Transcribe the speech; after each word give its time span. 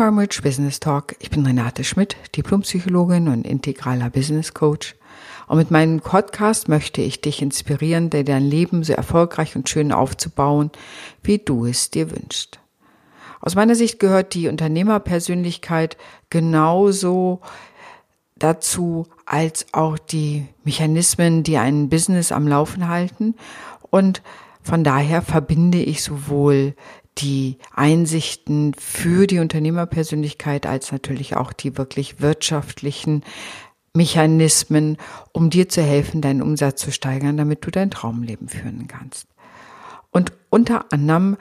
beim 0.00 0.16
Business 0.16 0.80
Talk. 0.80 1.14
Ich 1.18 1.28
bin 1.28 1.44
Renate 1.44 1.84
Schmidt, 1.84 2.16
Diplompsychologin 2.34 3.28
und 3.28 3.46
integraler 3.46 4.08
Business 4.08 4.54
Coach. 4.54 4.96
Und 5.46 5.58
mit 5.58 5.70
meinem 5.70 6.00
Podcast 6.00 6.70
möchte 6.70 7.02
ich 7.02 7.20
dich 7.20 7.42
inspirieren, 7.42 8.08
dir 8.08 8.24
dein 8.24 8.44
Leben 8.44 8.82
so 8.82 8.94
erfolgreich 8.94 9.56
und 9.56 9.68
schön 9.68 9.92
aufzubauen, 9.92 10.70
wie 11.22 11.36
du 11.36 11.66
es 11.66 11.90
dir 11.90 12.10
wünschst. 12.10 12.60
Aus 13.42 13.56
meiner 13.56 13.74
Sicht 13.74 13.98
gehört 13.98 14.32
die 14.32 14.48
Unternehmerpersönlichkeit 14.48 15.98
genauso 16.30 17.42
dazu 18.36 19.06
als 19.26 19.66
auch 19.72 19.98
die 19.98 20.46
Mechanismen, 20.64 21.42
die 21.42 21.58
ein 21.58 21.90
Business 21.90 22.32
am 22.32 22.48
Laufen 22.48 22.88
halten. 22.88 23.34
Und 23.90 24.22
von 24.62 24.82
daher 24.82 25.20
verbinde 25.20 25.78
ich 25.78 26.02
sowohl 26.02 26.74
die 27.18 27.58
Einsichten 27.74 28.74
für 28.74 29.26
die 29.26 29.38
Unternehmerpersönlichkeit 29.38 30.66
als 30.66 30.92
natürlich 30.92 31.36
auch 31.36 31.52
die 31.52 31.76
wirklich 31.76 32.20
wirtschaftlichen 32.20 33.24
Mechanismen, 33.92 34.96
um 35.32 35.50
dir 35.50 35.68
zu 35.68 35.82
helfen, 35.82 36.20
deinen 36.20 36.42
Umsatz 36.42 36.80
zu 36.80 36.92
steigern, 36.92 37.36
damit 37.36 37.66
du 37.66 37.70
dein 37.70 37.90
Traumleben 37.90 38.48
führen 38.48 38.86
kannst. 38.86 39.26
Und 40.10 40.32
unter 40.48 40.92
anderem 40.92 41.36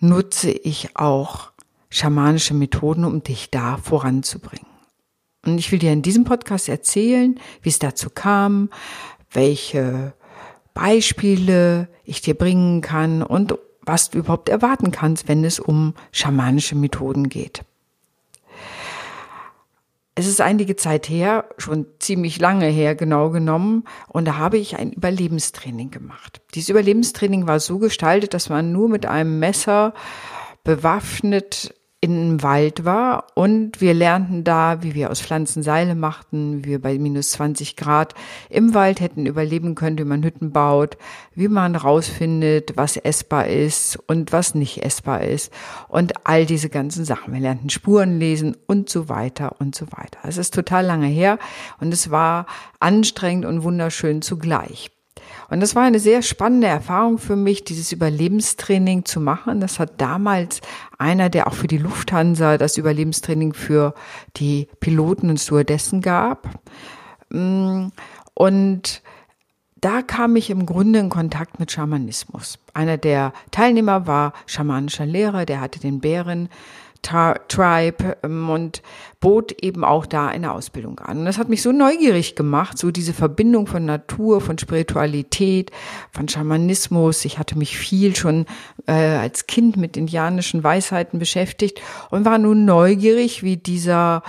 nutze 0.00 0.50
ich 0.50 0.96
auch 0.96 1.52
schamanische 1.88 2.54
Methoden, 2.54 3.04
um 3.04 3.22
dich 3.22 3.50
da 3.50 3.76
voranzubringen. 3.76 4.66
Und 5.46 5.58
ich 5.58 5.70
will 5.70 5.78
dir 5.78 5.92
in 5.92 6.02
diesem 6.02 6.24
Podcast 6.24 6.68
erzählen, 6.68 7.38
wie 7.62 7.68
es 7.68 7.78
dazu 7.78 8.10
kam, 8.10 8.70
welche 9.30 10.14
Beispiele 10.72 11.88
ich 12.04 12.20
dir 12.20 12.34
bringen 12.34 12.80
kann 12.80 13.22
und 13.22 13.54
was 13.86 14.10
du 14.10 14.18
überhaupt 14.18 14.48
erwarten 14.48 14.90
kannst, 14.90 15.28
wenn 15.28 15.44
es 15.44 15.58
um 15.60 15.94
schamanische 16.12 16.74
Methoden 16.74 17.28
geht. 17.28 17.62
Es 20.16 20.28
ist 20.28 20.40
einige 20.40 20.76
Zeit 20.76 21.08
her, 21.08 21.46
schon 21.58 21.86
ziemlich 21.98 22.38
lange 22.38 22.66
her 22.66 22.94
genau 22.94 23.30
genommen, 23.30 23.84
und 24.06 24.26
da 24.26 24.36
habe 24.36 24.58
ich 24.58 24.76
ein 24.76 24.92
Überlebenstraining 24.92 25.90
gemacht. 25.90 26.40
Dieses 26.54 26.68
Überlebenstraining 26.68 27.48
war 27.48 27.58
so 27.58 27.78
gestaltet, 27.78 28.32
dass 28.32 28.48
man 28.48 28.70
nur 28.70 28.88
mit 28.88 29.06
einem 29.06 29.40
Messer 29.40 29.92
bewaffnet 30.62 31.74
im 32.04 32.42
Wald 32.42 32.84
war 32.84 33.26
und 33.34 33.80
wir 33.80 33.94
lernten 33.94 34.44
da, 34.44 34.82
wie 34.82 34.94
wir 34.94 35.10
aus 35.10 35.20
Pflanzen 35.20 35.62
Seile 35.62 35.94
machten, 35.94 36.64
wie 36.64 36.70
wir 36.70 36.80
bei 36.80 36.98
minus 36.98 37.30
20 37.30 37.76
Grad 37.76 38.14
im 38.50 38.74
Wald 38.74 39.00
hätten 39.00 39.26
überleben 39.26 39.74
können, 39.74 39.98
wie 39.98 40.04
man 40.04 40.22
Hütten 40.22 40.52
baut, 40.52 40.98
wie 41.34 41.48
man 41.48 41.76
rausfindet, 41.76 42.76
was 42.76 42.96
essbar 42.96 43.46
ist 43.46 43.98
und 44.06 44.32
was 44.32 44.54
nicht 44.54 44.84
essbar 44.84 45.22
ist 45.22 45.52
und 45.88 46.26
all 46.26 46.46
diese 46.46 46.68
ganzen 46.68 47.04
Sachen. 47.04 47.32
Wir 47.32 47.40
lernten 47.40 47.70
Spuren 47.70 48.18
lesen 48.18 48.56
und 48.66 48.90
so 48.90 49.08
weiter 49.08 49.56
und 49.58 49.74
so 49.74 49.86
weiter. 49.92 50.18
Es 50.24 50.36
ist 50.36 50.54
total 50.54 50.84
lange 50.84 51.08
her 51.08 51.38
und 51.80 51.92
es 51.92 52.10
war 52.10 52.46
anstrengend 52.80 53.46
und 53.46 53.62
wunderschön 53.62 54.20
zugleich. 54.20 54.93
Und 55.50 55.60
das 55.60 55.74
war 55.74 55.82
eine 55.82 55.98
sehr 55.98 56.22
spannende 56.22 56.66
Erfahrung 56.66 57.18
für 57.18 57.36
mich, 57.36 57.64
dieses 57.64 57.92
Überlebenstraining 57.92 59.04
zu 59.04 59.20
machen. 59.20 59.60
Das 59.60 59.78
hat 59.78 60.00
damals 60.00 60.60
einer, 60.98 61.28
der 61.28 61.46
auch 61.46 61.54
für 61.54 61.66
die 61.66 61.78
Lufthansa 61.78 62.58
das 62.58 62.76
Überlebenstraining 62.76 63.52
für 63.52 63.94
die 64.36 64.68
Piloten 64.80 65.30
und 65.30 65.38
Stewardessen 65.38 66.00
gab. 66.00 66.48
Mm, 67.30 67.88
und 68.34 69.02
da 69.76 70.00
kam 70.00 70.34
ich 70.36 70.48
im 70.48 70.64
Grunde 70.64 70.98
in 70.98 71.10
Kontakt 71.10 71.60
mit 71.60 71.70
Schamanismus. 71.70 72.58
Einer 72.72 72.96
der 72.96 73.34
Teilnehmer 73.50 74.06
war 74.06 74.32
schamanischer 74.46 75.04
Lehrer, 75.04 75.44
der 75.44 75.60
hatte 75.60 75.78
den 75.78 76.00
Bären 76.00 76.48
Tribe 77.04 78.16
ähm, 78.22 78.48
und 78.48 78.82
bot 79.20 79.52
eben 79.62 79.84
auch 79.84 80.06
da 80.06 80.26
eine 80.26 80.52
Ausbildung 80.52 80.98
an. 80.98 81.18
Und 81.18 81.24
das 81.26 81.38
hat 81.38 81.48
mich 81.48 81.62
so 81.62 81.72
neugierig 81.72 82.34
gemacht, 82.34 82.76
so 82.76 82.90
diese 82.90 83.12
Verbindung 83.12 83.66
von 83.66 83.84
Natur, 83.84 84.40
von 84.40 84.58
Spiritualität, 84.58 85.70
von 86.10 86.28
Schamanismus. 86.28 87.24
Ich 87.24 87.38
hatte 87.38 87.56
mich 87.56 87.78
viel 87.78 88.16
schon 88.16 88.46
äh, 88.86 88.92
als 88.92 89.46
Kind 89.46 89.76
mit 89.76 89.96
indianischen 89.96 90.64
Weisheiten 90.64 91.18
beschäftigt 91.18 91.80
und 92.10 92.24
war 92.24 92.38
nun 92.38 92.64
neugierig, 92.64 93.42
wie 93.42 93.56
dieser 93.56 94.22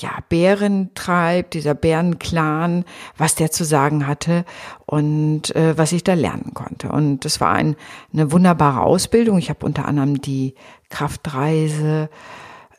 ja, 0.00 0.10
Bärentreib, 0.28 1.50
dieser 1.50 1.74
Bärenclan, 1.74 2.84
was 3.16 3.34
der 3.36 3.50
zu 3.50 3.64
sagen 3.64 4.06
hatte 4.06 4.44
und 4.86 5.54
äh, 5.54 5.78
was 5.78 5.92
ich 5.92 6.02
da 6.02 6.14
lernen 6.14 6.52
konnte. 6.54 6.88
Und 6.90 7.24
das 7.24 7.40
war 7.40 7.52
ein, 7.52 7.76
eine 8.12 8.32
wunderbare 8.32 8.80
Ausbildung. 8.80 9.38
Ich 9.38 9.50
habe 9.50 9.64
unter 9.64 9.86
anderem 9.86 10.20
die 10.20 10.54
Kraftreise 10.94 12.08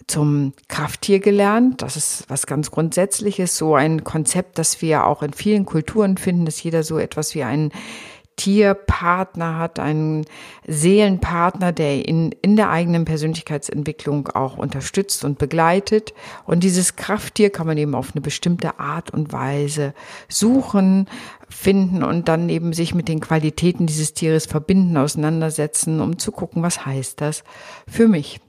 zum 0.08 0.54
Krafttier 0.70 1.20
gelernt. 1.20 1.82
Das 1.82 1.98
ist 1.98 2.24
was 2.30 2.48
ganz 2.48 2.72
Grundsätzliches, 2.72 3.58
so 3.58 3.76
ein 3.76 4.06
Konzept, 4.06 4.58
das 4.58 4.82
wir 4.82 5.06
auch 5.06 5.22
in 5.22 5.34
vielen 5.34 5.66
Kulturen 5.66 6.16
finden, 6.18 6.46
dass 6.46 6.64
jeder 6.64 6.84
so 6.84 6.98
etwas 6.98 7.36
wie 7.36 7.44
einen 7.44 7.72
Tierpartner 8.36 9.58
hat, 9.58 9.80
einen 9.80 10.26
Seelenpartner, 10.68 11.72
der 11.72 12.08
ihn 12.08 12.34
in 12.42 12.56
der 12.56 12.70
eigenen 12.70 13.06
Persönlichkeitsentwicklung 13.06 14.28
auch 14.30 14.58
unterstützt 14.58 15.24
und 15.24 15.38
begleitet. 15.38 16.14
Und 16.46 16.64
dieses 16.64 16.96
Krafttier 16.96 17.50
kann 17.50 17.68
man 17.68 17.78
eben 17.78 17.96
auf 17.96 18.12
eine 18.14 18.22
bestimmte 18.22 18.80
Art 18.80 19.12
und 19.12 19.32
Weise 19.32 19.94
suchen, 20.28 21.08
finden 21.50 22.04
und 22.04 22.28
dann 22.28 22.50
eben 22.50 22.74
sich 22.74 22.94
mit 22.94 23.08
den 23.08 23.22
Qualitäten 23.22 23.86
dieses 23.88 24.14
Tieres 24.14 24.46
verbinden, 24.46 24.98
auseinandersetzen, 24.98 26.02
um 26.02 26.20
zu 26.20 26.32
gucken, 26.32 26.64
was 26.64 26.86
heißt 26.86 27.22
das 27.22 27.44
für 27.88 28.08
mich. 28.08 28.42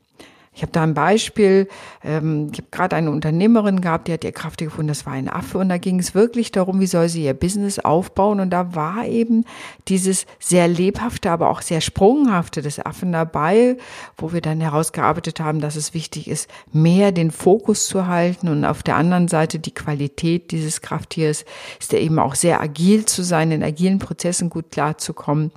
Ich 0.56 0.62
habe 0.62 0.72
da 0.72 0.82
ein 0.82 0.94
Beispiel, 0.94 1.68
ähm, 2.02 2.48
ich 2.50 2.58
habe 2.58 2.68
gerade 2.70 2.96
eine 2.96 3.10
Unternehmerin 3.10 3.82
gehabt, 3.82 4.08
die 4.08 4.14
hat 4.14 4.24
ihr 4.24 4.32
Kraft 4.32 4.58
gefunden, 4.58 4.88
das 4.88 5.04
war 5.04 5.12
ein 5.12 5.28
Affe. 5.28 5.58
Und 5.58 5.68
da 5.68 5.76
ging 5.76 5.98
es 5.98 6.14
wirklich 6.14 6.50
darum, 6.50 6.80
wie 6.80 6.86
soll 6.86 7.10
sie 7.10 7.24
ihr 7.24 7.34
Business 7.34 7.78
aufbauen. 7.78 8.40
Und 8.40 8.48
da 8.48 8.74
war 8.74 9.04
eben 9.04 9.44
dieses 9.86 10.24
sehr 10.38 10.66
lebhafte, 10.66 11.30
aber 11.30 11.50
auch 11.50 11.60
sehr 11.60 11.82
sprunghafte 11.82 12.62
des 12.62 12.84
Affen 12.84 13.12
dabei, 13.12 13.76
wo 14.16 14.32
wir 14.32 14.40
dann 14.40 14.62
herausgearbeitet 14.62 15.40
haben, 15.40 15.60
dass 15.60 15.76
es 15.76 15.92
wichtig 15.92 16.26
ist, 16.26 16.48
mehr 16.72 17.12
den 17.12 17.32
Fokus 17.32 17.86
zu 17.86 18.06
halten. 18.06 18.48
Und 18.48 18.64
auf 18.64 18.82
der 18.82 18.96
anderen 18.96 19.28
Seite 19.28 19.58
die 19.58 19.74
Qualität 19.74 20.52
dieses 20.52 20.80
Krafttiers 20.80 21.44
ist 21.78 21.92
ja 21.92 21.98
eben 21.98 22.18
auch 22.18 22.34
sehr 22.34 22.62
agil 22.62 23.04
zu 23.04 23.22
sein, 23.22 23.50
in 23.50 23.62
agilen 23.62 23.98
Prozessen 23.98 24.48
gut 24.48 24.70
klarzukommen, 24.70 25.52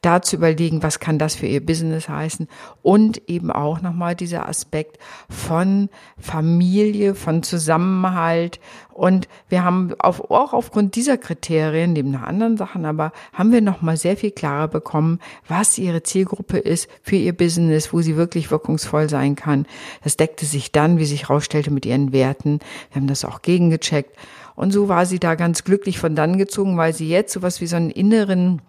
da 0.00 0.22
zu 0.22 0.36
überlegen, 0.36 0.82
was 0.82 0.98
kann 0.98 1.18
das 1.18 1.34
für 1.34 1.46
ihr 1.46 1.64
Business 1.64 2.08
heißen 2.08 2.48
und 2.82 3.28
eben 3.28 3.50
auch 3.50 3.82
nochmal 3.82 4.14
diese 4.14 4.30
dieser 4.30 4.48
Aspekt 4.48 4.98
von 5.28 5.88
Familie, 6.16 7.14
von 7.14 7.42
Zusammenhalt. 7.42 8.60
Und 8.92 9.28
wir 9.48 9.64
haben 9.64 9.94
auf, 9.98 10.30
auch 10.30 10.52
aufgrund 10.52 10.94
dieser 10.94 11.18
Kriterien, 11.18 11.92
neben 11.92 12.14
anderen 12.14 12.56
Sachen, 12.56 12.84
aber 12.84 13.12
haben 13.32 13.52
wir 13.52 13.60
nochmal 13.60 13.96
sehr 13.96 14.16
viel 14.16 14.30
klarer 14.30 14.68
bekommen, 14.68 15.18
was 15.48 15.78
ihre 15.78 16.02
Zielgruppe 16.02 16.58
ist 16.58 16.88
für 17.02 17.16
ihr 17.16 17.32
Business, 17.32 17.92
wo 17.92 18.00
sie 18.02 18.16
wirklich 18.16 18.50
wirkungsvoll 18.50 19.08
sein 19.08 19.36
kann. 19.36 19.66
Das 20.04 20.16
deckte 20.16 20.46
sich 20.46 20.70
dann, 20.70 20.98
wie 20.98 21.06
sich 21.06 21.28
herausstellte, 21.28 21.70
mit 21.70 21.86
ihren 21.86 22.12
Werten. 22.12 22.60
Wir 22.92 23.00
haben 23.00 23.08
das 23.08 23.24
auch 23.24 23.42
gegengecheckt. 23.42 24.16
Und 24.54 24.72
so 24.72 24.88
war 24.88 25.06
sie 25.06 25.18
da 25.18 25.36
ganz 25.36 25.64
glücklich 25.64 25.98
von 25.98 26.14
dann 26.14 26.36
gezogen, 26.36 26.76
weil 26.76 26.92
sie 26.92 27.08
jetzt 27.08 27.32
sowas 27.32 27.60
wie 27.60 27.66
so 27.66 27.76
einen 27.76 27.90
inneren 27.90 28.60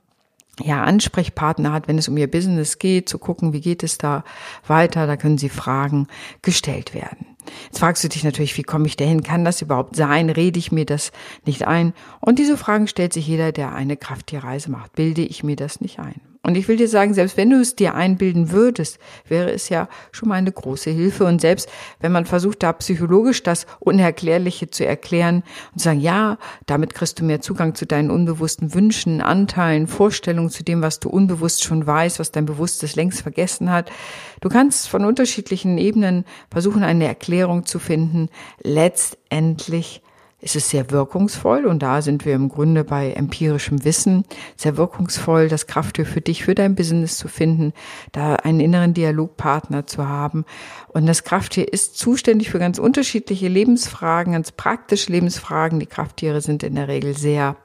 ja, 0.63 0.83
Ansprechpartner 0.83 1.71
hat, 1.71 1.87
wenn 1.87 1.97
es 1.97 2.07
um 2.07 2.17
ihr 2.17 2.29
Business 2.29 2.79
geht, 2.79 3.09
zu 3.09 3.19
gucken, 3.19 3.53
wie 3.53 3.61
geht 3.61 3.83
es 3.83 3.97
da 3.97 4.23
weiter, 4.67 5.07
da 5.07 5.17
können 5.17 5.37
sie 5.37 5.49
Fragen 5.49 6.07
gestellt 6.41 6.93
werden. 6.93 7.27
Jetzt 7.65 7.79
fragst 7.79 8.03
du 8.03 8.09
dich 8.09 8.23
natürlich, 8.23 8.57
wie 8.57 8.63
komme 8.63 8.87
ich 8.87 8.97
dahin? 8.97 9.23
Kann 9.23 9.45
das 9.45 9.61
überhaupt 9.61 9.95
sein? 9.95 10.29
Rede 10.29 10.59
ich 10.59 10.71
mir 10.71 10.85
das 10.85 11.11
nicht 11.45 11.67
ein? 11.67 11.93
Und 12.19 12.39
diese 12.39 12.57
Fragen 12.57 12.87
stellt 12.87 13.13
sich 13.13 13.27
jeder, 13.27 13.51
der 13.51 13.73
eine 13.73 13.97
Krafttierreise 13.97 14.69
macht. 14.69 14.93
Bilde 14.93 15.21
ich 15.21 15.43
mir 15.43 15.55
das 15.55 15.81
nicht 15.81 15.99
ein? 15.99 16.30
Und 16.43 16.57
ich 16.57 16.67
will 16.67 16.75
dir 16.75 16.87
sagen, 16.87 17.13
selbst 17.13 17.37
wenn 17.37 17.51
du 17.51 17.59
es 17.59 17.75
dir 17.75 17.93
einbilden 17.93 18.51
würdest, 18.51 18.97
wäre 19.27 19.51
es 19.51 19.69
ja 19.69 19.87
schon 20.11 20.29
mal 20.29 20.35
eine 20.35 20.51
große 20.51 20.89
Hilfe. 20.89 21.25
Und 21.25 21.39
selbst 21.39 21.69
wenn 21.99 22.11
man 22.11 22.25
versucht, 22.25 22.63
da 22.63 22.73
psychologisch 22.73 23.43
das 23.43 23.67
Unerklärliche 23.79 24.71
zu 24.71 24.83
erklären 24.83 25.43
und 25.71 25.79
zu 25.79 25.83
sagen, 25.83 25.99
ja, 25.99 26.39
damit 26.65 26.95
kriegst 26.95 27.19
du 27.19 27.25
mehr 27.25 27.41
Zugang 27.41 27.75
zu 27.75 27.85
deinen 27.85 28.09
unbewussten 28.09 28.73
Wünschen, 28.73 29.21
Anteilen, 29.21 29.85
Vorstellungen 29.85 30.49
zu 30.49 30.63
dem, 30.63 30.81
was 30.81 30.99
du 30.99 31.09
unbewusst 31.09 31.63
schon 31.63 31.85
weißt, 31.85 32.17
was 32.17 32.31
dein 32.31 32.47
Bewusstes 32.47 32.95
längst 32.95 33.21
vergessen 33.21 33.69
hat. 33.69 33.91
Du 34.39 34.49
kannst 34.49 34.89
von 34.89 35.05
unterschiedlichen 35.05 35.77
Ebenen 35.77 36.25
versuchen, 36.49 36.83
eine 36.83 37.05
Erklärung 37.05 37.67
zu 37.67 37.77
finden. 37.77 38.29
Letztendlich 38.63 40.00
ist 40.41 40.55
es 40.55 40.69
sehr 40.69 40.89
wirkungsvoll 40.89 41.65
und 41.65 41.83
da 41.83 42.01
sind 42.01 42.25
wir 42.25 42.33
im 42.33 42.49
Grunde 42.49 42.83
bei 42.83 43.11
empirischem 43.11 43.85
Wissen 43.85 44.25
sehr 44.57 44.75
wirkungsvoll, 44.75 45.47
das 45.47 45.67
Krafttier 45.67 46.05
für 46.05 46.21
dich, 46.21 46.43
für 46.43 46.55
dein 46.55 46.75
Business 46.75 47.17
zu 47.17 47.27
finden, 47.27 47.73
da 48.11 48.35
einen 48.35 48.59
inneren 48.59 48.95
Dialogpartner 48.95 49.85
zu 49.85 50.07
haben. 50.07 50.45
Und 50.87 51.05
das 51.05 51.23
Krafttier 51.23 51.71
ist 51.71 51.97
zuständig 51.97 52.49
für 52.49 52.59
ganz 52.59 52.79
unterschiedliche 52.79 53.47
Lebensfragen, 53.47 54.33
ganz 54.33 54.51
praktische 54.51 55.11
Lebensfragen. 55.11 55.79
Die 55.79 55.85
Krafttiere 55.85 56.41
sind 56.41 56.63
in 56.63 56.75
der 56.75 56.87
Regel 56.87 57.15
sehr 57.15 57.55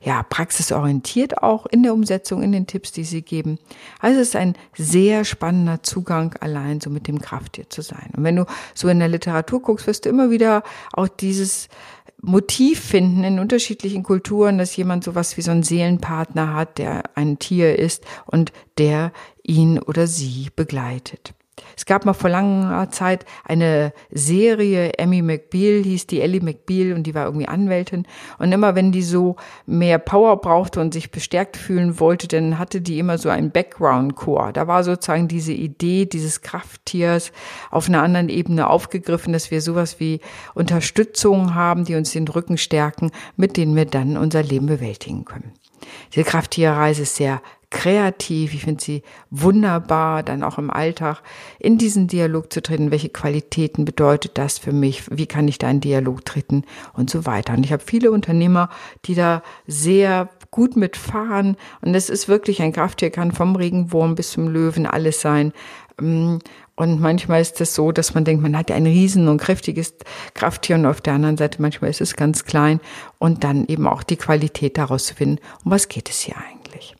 ja, 0.00 0.22
praxisorientiert 0.22 1.42
auch 1.42 1.66
in 1.66 1.82
der 1.82 1.92
Umsetzung, 1.92 2.42
in 2.42 2.52
den 2.52 2.66
Tipps, 2.66 2.92
die 2.92 3.04
sie 3.04 3.22
geben. 3.22 3.58
Also 3.98 4.20
es 4.20 4.28
ist 4.28 4.36
ein 4.36 4.54
sehr 4.76 5.24
spannender 5.24 5.82
Zugang, 5.82 6.34
allein 6.40 6.80
so 6.80 6.88
mit 6.88 7.08
dem 7.08 7.20
Krafttier 7.20 7.68
zu 7.68 7.82
sein. 7.82 8.10
Und 8.16 8.22
wenn 8.22 8.36
du 8.36 8.46
so 8.74 8.88
in 8.88 9.00
der 9.00 9.08
Literatur 9.08 9.60
guckst, 9.60 9.86
wirst 9.86 10.04
du 10.04 10.08
immer 10.08 10.30
wieder 10.30 10.62
auch 10.92 11.08
dieses 11.08 11.68
Motiv 12.20 12.80
finden 12.80 13.22
in 13.22 13.38
unterschiedlichen 13.38 14.02
Kulturen, 14.02 14.58
dass 14.58 14.76
jemand 14.76 15.04
sowas 15.04 15.36
wie 15.36 15.42
so 15.42 15.52
einen 15.52 15.62
Seelenpartner 15.62 16.52
hat, 16.52 16.78
der 16.78 17.16
ein 17.16 17.38
Tier 17.38 17.78
ist 17.78 18.04
und 18.26 18.52
der 18.76 19.12
ihn 19.44 19.78
oder 19.78 20.06
sie 20.06 20.48
begleitet. 20.54 21.34
Es 21.78 21.86
gab 21.86 22.04
mal 22.04 22.12
vor 22.12 22.28
langer 22.28 22.90
Zeit 22.90 23.24
eine 23.44 23.92
Serie, 24.10 24.94
Emmy 24.98 25.22
McBeal 25.22 25.84
hieß 25.84 26.08
die 26.08 26.20
Ellie 26.20 26.40
McBeal 26.40 26.92
und 26.92 27.04
die 27.04 27.14
war 27.14 27.26
irgendwie 27.26 27.46
Anwältin. 27.46 28.04
Und 28.40 28.50
immer 28.50 28.74
wenn 28.74 28.90
die 28.90 29.04
so 29.04 29.36
mehr 29.64 30.00
Power 30.00 30.40
brauchte 30.40 30.80
und 30.80 30.92
sich 30.92 31.12
bestärkt 31.12 31.56
fühlen 31.56 32.00
wollte, 32.00 32.26
dann 32.26 32.58
hatte 32.58 32.80
die 32.80 32.98
immer 32.98 33.16
so 33.16 33.28
einen 33.28 33.52
Background-Chor. 33.52 34.52
Da 34.52 34.66
war 34.66 34.82
sozusagen 34.82 35.28
diese 35.28 35.52
Idee 35.52 36.06
dieses 36.06 36.40
Krafttiers 36.40 37.30
auf 37.70 37.88
einer 37.88 38.02
anderen 38.02 38.28
Ebene 38.28 38.68
aufgegriffen, 38.68 39.32
dass 39.32 39.52
wir 39.52 39.60
sowas 39.62 40.00
wie 40.00 40.18
Unterstützung 40.54 41.54
haben, 41.54 41.84
die 41.84 41.94
uns 41.94 42.10
den 42.10 42.26
Rücken 42.26 42.58
stärken, 42.58 43.12
mit 43.36 43.56
denen 43.56 43.76
wir 43.76 43.84
dann 43.84 44.16
unser 44.16 44.42
Leben 44.42 44.66
bewältigen 44.66 45.24
können. 45.24 45.52
Diese 46.12 46.24
Krafttierreise 46.24 47.02
ist 47.02 47.14
sehr 47.14 47.40
kreativ, 47.70 48.54
ich 48.54 48.64
finde 48.64 48.82
sie 48.82 49.02
wunderbar, 49.30 50.22
dann 50.22 50.42
auch 50.42 50.58
im 50.58 50.70
Alltag 50.70 51.22
in 51.58 51.76
diesen 51.76 52.06
Dialog 52.06 52.52
zu 52.52 52.62
treten. 52.62 52.90
Welche 52.90 53.10
Qualitäten 53.10 53.84
bedeutet 53.84 54.38
das 54.38 54.58
für 54.58 54.72
mich? 54.72 55.04
Wie 55.10 55.26
kann 55.26 55.48
ich 55.48 55.58
da 55.58 55.68
in 55.70 55.80
Dialog 55.80 56.24
treten 56.24 56.64
und 56.94 57.10
so 57.10 57.26
weiter? 57.26 57.52
Und 57.52 57.64
ich 57.64 57.72
habe 57.72 57.82
viele 57.84 58.10
Unternehmer, 58.10 58.70
die 59.04 59.14
da 59.14 59.42
sehr 59.66 60.30
gut 60.50 60.76
mitfahren. 60.76 61.56
Und 61.82 61.94
es 61.94 62.08
ist 62.08 62.28
wirklich 62.28 62.62
ein 62.62 62.72
Krafttier, 62.72 63.10
kann 63.10 63.32
vom 63.32 63.54
Regenwurm 63.54 64.14
bis 64.14 64.32
zum 64.32 64.48
Löwen 64.48 64.86
alles 64.86 65.20
sein. 65.20 65.52
Mm, 66.00 66.38
und 66.74 67.00
manchmal 67.00 67.40
ist 67.40 67.60
es 67.60 67.74
so, 67.74 67.92
dass 67.92 68.14
man 68.14 68.24
denkt, 68.24 68.42
man 68.42 68.56
hat 68.56 68.70
ein 68.70 68.86
riesen 68.86 69.28
und 69.28 69.38
kräftiges 69.38 69.94
Krafttier 70.34 70.76
und 70.76 70.86
auf 70.86 71.00
der 71.00 71.14
anderen 71.14 71.36
Seite 71.36 71.60
manchmal 71.60 71.90
ist 71.90 72.00
es 72.00 72.14
ganz 72.14 72.44
klein 72.44 72.80
und 73.18 73.42
dann 73.42 73.66
eben 73.66 73.88
auch 73.88 74.04
die 74.04 74.16
Qualität 74.16 74.78
daraus 74.78 75.06
zu 75.06 75.14
finden. 75.14 75.40
Um 75.64 75.72
was 75.72 75.88
geht 75.88 76.08
es 76.08 76.20
hier 76.20 76.36
eigentlich? 76.36 76.94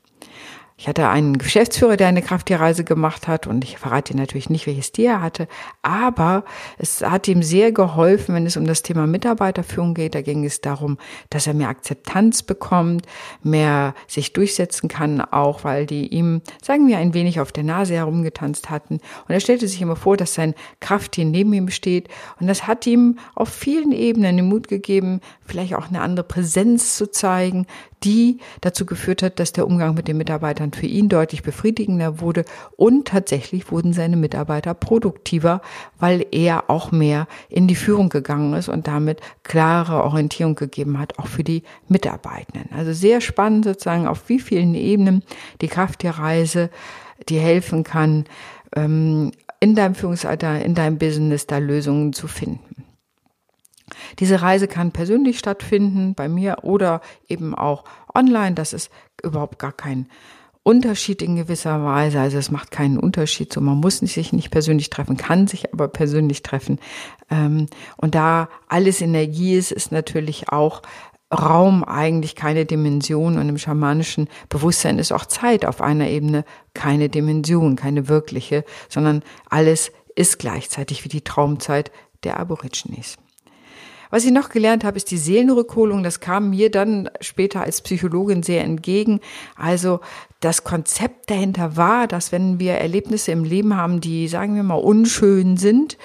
Ich 0.80 0.86
hatte 0.86 1.08
einen 1.08 1.38
Geschäftsführer, 1.38 1.96
der 1.96 2.06
eine 2.06 2.22
Krafttierreise 2.22 2.84
gemacht 2.84 3.26
hat 3.26 3.48
und 3.48 3.64
ich 3.64 3.78
verrate 3.78 4.12
Ihnen 4.12 4.20
natürlich 4.20 4.48
nicht, 4.48 4.68
welches 4.68 4.92
Tier 4.92 5.10
er 5.10 5.22
hatte, 5.22 5.48
aber 5.82 6.44
es 6.78 7.02
hat 7.02 7.26
ihm 7.26 7.42
sehr 7.42 7.72
geholfen, 7.72 8.32
wenn 8.36 8.46
es 8.46 8.56
um 8.56 8.64
das 8.64 8.82
Thema 8.82 9.08
Mitarbeiterführung 9.08 9.94
geht. 9.94 10.14
Da 10.14 10.22
ging 10.22 10.44
es 10.44 10.60
darum, 10.60 10.96
dass 11.30 11.48
er 11.48 11.54
mehr 11.54 11.68
Akzeptanz 11.68 12.44
bekommt, 12.44 13.06
mehr 13.42 13.92
sich 14.06 14.32
durchsetzen 14.32 14.88
kann, 14.88 15.20
auch 15.20 15.64
weil 15.64 15.84
die 15.84 16.06
ihm, 16.06 16.42
sagen 16.62 16.86
wir, 16.86 16.98
ein 16.98 17.12
wenig 17.12 17.40
auf 17.40 17.50
der 17.50 17.64
Nase 17.64 17.94
herumgetanzt 17.94 18.70
hatten. 18.70 19.00
Und 19.26 19.34
er 19.34 19.40
stellte 19.40 19.66
sich 19.66 19.82
immer 19.82 19.96
vor, 19.96 20.16
dass 20.16 20.34
sein 20.34 20.54
Krafttier 20.78 21.24
neben 21.24 21.52
ihm 21.54 21.70
steht 21.70 22.08
und 22.38 22.46
das 22.46 22.68
hat 22.68 22.86
ihm 22.86 23.18
auf 23.34 23.48
vielen 23.48 23.90
Ebenen 23.90 24.36
den 24.36 24.48
Mut 24.48 24.68
gegeben, 24.68 25.22
vielleicht 25.48 25.74
auch 25.74 25.88
eine 25.88 26.02
andere 26.02 26.26
Präsenz 26.26 26.96
zu 26.96 27.10
zeigen, 27.10 27.66
die 28.04 28.38
dazu 28.60 28.86
geführt 28.86 29.22
hat, 29.22 29.40
dass 29.40 29.52
der 29.52 29.66
Umgang 29.66 29.94
mit 29.94 30.06
den 30.06 30.18
Mitarbeitern 30.18 30.72
für 30.72 30.86
ihn 30.86 31.08
deutlich 31.08 31.42
befriedigender 31.42 32.20
wurde 32.20 32.44
und 32.76 33.08
tatsächlich 33.08 33.72
wurden 33.72 33.92
seine 33.92 34.16
Mitarbeiter 34.16 34.74
produktiver, 34.74 35.62
weil 35.98 36.24
er 36.30 36.70
auch 36.70 36.92
mehr 36.92 37.26
in 37.48 37.66
die 37.66 37.74
Führung 37.74 38.08
gegangen 38.08 38.54
ist 38.54 38.68
und 38.68 38.86
damit 38.86 39.20
klare 39.42 40.04
Orientierung 40.04 40.54
gegeben 40.54 40.98
hat, 40.98 41.18
auch 41.18 41.26
für 41.26 41.44
die 41.44 41.64
Mitarbeitenden. 41.88 42.70
Also 42.76 42.92
sehr 42.92 43.20
spannend 43.20 43.64
sozusagen, 43.64 44.06
auf 44.06 44.28
wie 44.28 44.38
vielen 44.38 44.74
Ebenen 44.74 45.22
die 45.60 45.68
Kraft 45.68 46.02
der 46.02 46.18
Reise 46.18 46.70
dir 47.28 47.40
helfen 47.40 47.82
kann, 47.82 48.24
ähm, 48.76 49.32
in 49.60 49.74
deinem 49.74 49.94
Führungsalter, 49.94 50.64
in 50.64 50.74
deinem 50.74 50.98
Business 50.98 51.46
da 51.46 51.58
Lösungen 51.58 52.12
zu 52.12 52.28
finden. 52.28 52.84
Diese 54.18 54.42
Reise 54.42 54.68
kann 54.68 54.92
persönlich 54.92 55.38
stattfinden 55.38 56.14
bei 56.14 56.28
mir 56.28 56.58
oder 56.62 57.00
eben 57.28 57.54
auch 57.54 57.84
online. 58.14 58.54
Das 58.54 58.72
ist 58.72 58.90
überhaupt 59.22 59.58
gar 59.58 59.72
kein 59.72 60.08
Unterschied 60.62 61.22
in 61.22 61.36
gewisser 61.36 61.82
Weise. 61.82 62.20
Also 62.20 62.36
es 62.36 62.50
macht 62.50 62.70
keinen 62.70 62.98
Unterschied. 62.98 63.52
So, 63.52 63.60
man 63.60 63.78
muss 63.78 63.98
sich 63.98 64.32
nicht 64.32 64.50
persönlich 64.50 64.90
treffen, 64.90 65.16
kann 65.16 65.46
sich 65.46 65.72
aber 65.72 65.88
persönlich 65.88 66.42
treffen. 66.42 66.78
Ähm, 67.30 67.66
und 67.96 68.14
da 68.14 68.48
alles 68.68 69.00
Energie 69.00 69.54
ist, 69.54 69.72
ist 69.72 69.92
natürlich 69.92 70.50
auch 70.50 70.82
Raum 71.32 71.84
eigentlich 71.84 72.34
keine 72.34 72.64
Dimension 72.64 73.38
und 73.38 73.48
im 73.48 73.58
schamanischen 73.58 74.28
Bewusstsein 74.48 74.98
ist 74.98 75.12
auch 75.12 75.26
Zeit 75.26 75.66
auf 75.66 75.82
einer 75.82 76.08
Ebene 76.08 76.44
keine 76.72 77.08
Dimension, 77.08 77.76
keine 77.76 78.08
wirkliche, 78.08 78.64
sondern 78.88 79.22
alles 79.50 79.92
ist 80.16 80.38
gleichzeitig 80.38 81.04
wie 81.04 81.08
die 81.08 81.22
Traumzeit 81.22 81.92
der 82.24 82.40
Aborigines. 82.40 83.16
Was 84.10 84.24
ich 84.24 84.32
noch 84.32 84.48
gelernt 84.48 84.84
habe, 84.84 84.96
ist 84.96 85.10
die 85.10 85.18
Seelenrückholung. 85.18 86.02
Das 86.02 86.20
kam 86.20 86.50
mir 86.50 86.70
dann 86.70 87.10
später 87.20 87.62
als 87.62 87.82
Psychologin 87.82 88.42
sehr 88.42 88.64
entgegen. 88.64 89.20
Also 89.56 90.00
das 90.40 90.64
Konzept 90.64 91.30
dahinter 91.30 91.76
war, 91.76 92.06
dass 92.06 92.32
wenn 92.32 92.58
wir 92.58 92.74
Erlebnisse 92.74 93.32
im 93.32 93.44
Leben 93.44 93.76
haben, 93.76 94.00
die, 94.00 94.28
sagen 94.28 94.54
wir 94.54 94.62
mal, 94.62 94.74
unschön 94.74 95.56
sind, 95.56 95.98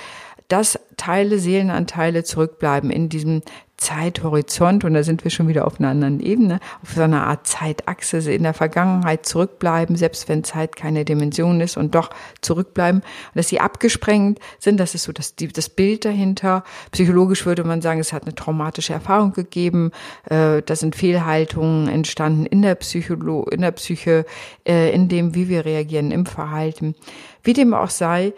dass 0.48 0.80
Teile, 0.98 1.40
Seelenanteile 1.40 2.24
zurückbleiben 2.24 2.90
in 2.92 3.10
diesem 3.10 3.42
Zeithorizont, 3.83 4.85
und 4.85 4.94
da 4.94 5.03
sind 5.03 5.24
wir 5.24 5.31
schon 5.31 5.47
wieder 5.47 5.68
auf 5.68 5.80
einer 5.80 5.89
anderen 5.89 6.19
Ebene, 6.21 6.59
auf 6.81 6.94
so 6.94 7.01
einer 7.01 7.27
Art 7.27 7.45
Zeitachse 7.45 8.18
in 8.31 8.44
der 8.44 8.53
Vergangenheit 8.53 9.25
zurückbleiben, 9.25 9.97
selbst 9.97 10.30
wenn 10.30 10.44
Zeit 10.44 10.75
keine 10.75 11.03
Dimension 11.03 11.59
ist 11.59 11.75
und 11.75 11.94
doch 11.94 12.09
zurückbleiben, 12.41 13.03
dass 13.35 13.50
sie 13.50 13.59
abgesprengt 13.59 14.39
sind, 14.57 14.80
das 14.80 14.95
ist 14.95 15.03
so 15.03 15.12
das, 15.12 15.35
das 15.35 15.69
Bild 15.69 16.06
dahinter. 16.06 16.63
Psychologisch 16.91 17.45
würde 17.45 17.65
man 17.65 17.81
sagen, 17.81 18.00
es 18.00 18.13
hat 18.13 18.24
eine 18.24 18.35
traumatische 18.35 18.94
Erfahrung 18.94 19.33
gegeben, 19.33 19.91
äh, 20.30 20.62
da 20.62 20.75
sind 20.75 20.95
Fehlhaltungen 20.95 21.89
entstanden 21.89 22.45
in 22.45 22.62
der 22.62 22.75
Psycholo 22.75 23.44
in 23.51 23.62
der 23.62 23.71
Psyche, 23.71 24.25
äh, 24.65 24.94
in 24.94 25.09
dem, 25.09 25.35
wie 25.35 25.50
wir 25.50 25.65
reagieren 25.65 26.12
im 26.12 26.25
Verhalten. 26.25 26.95
Wie 27.44 27.53
dem 27.53 27.74
auch 27.74 27.89
sei, 27.89 28.33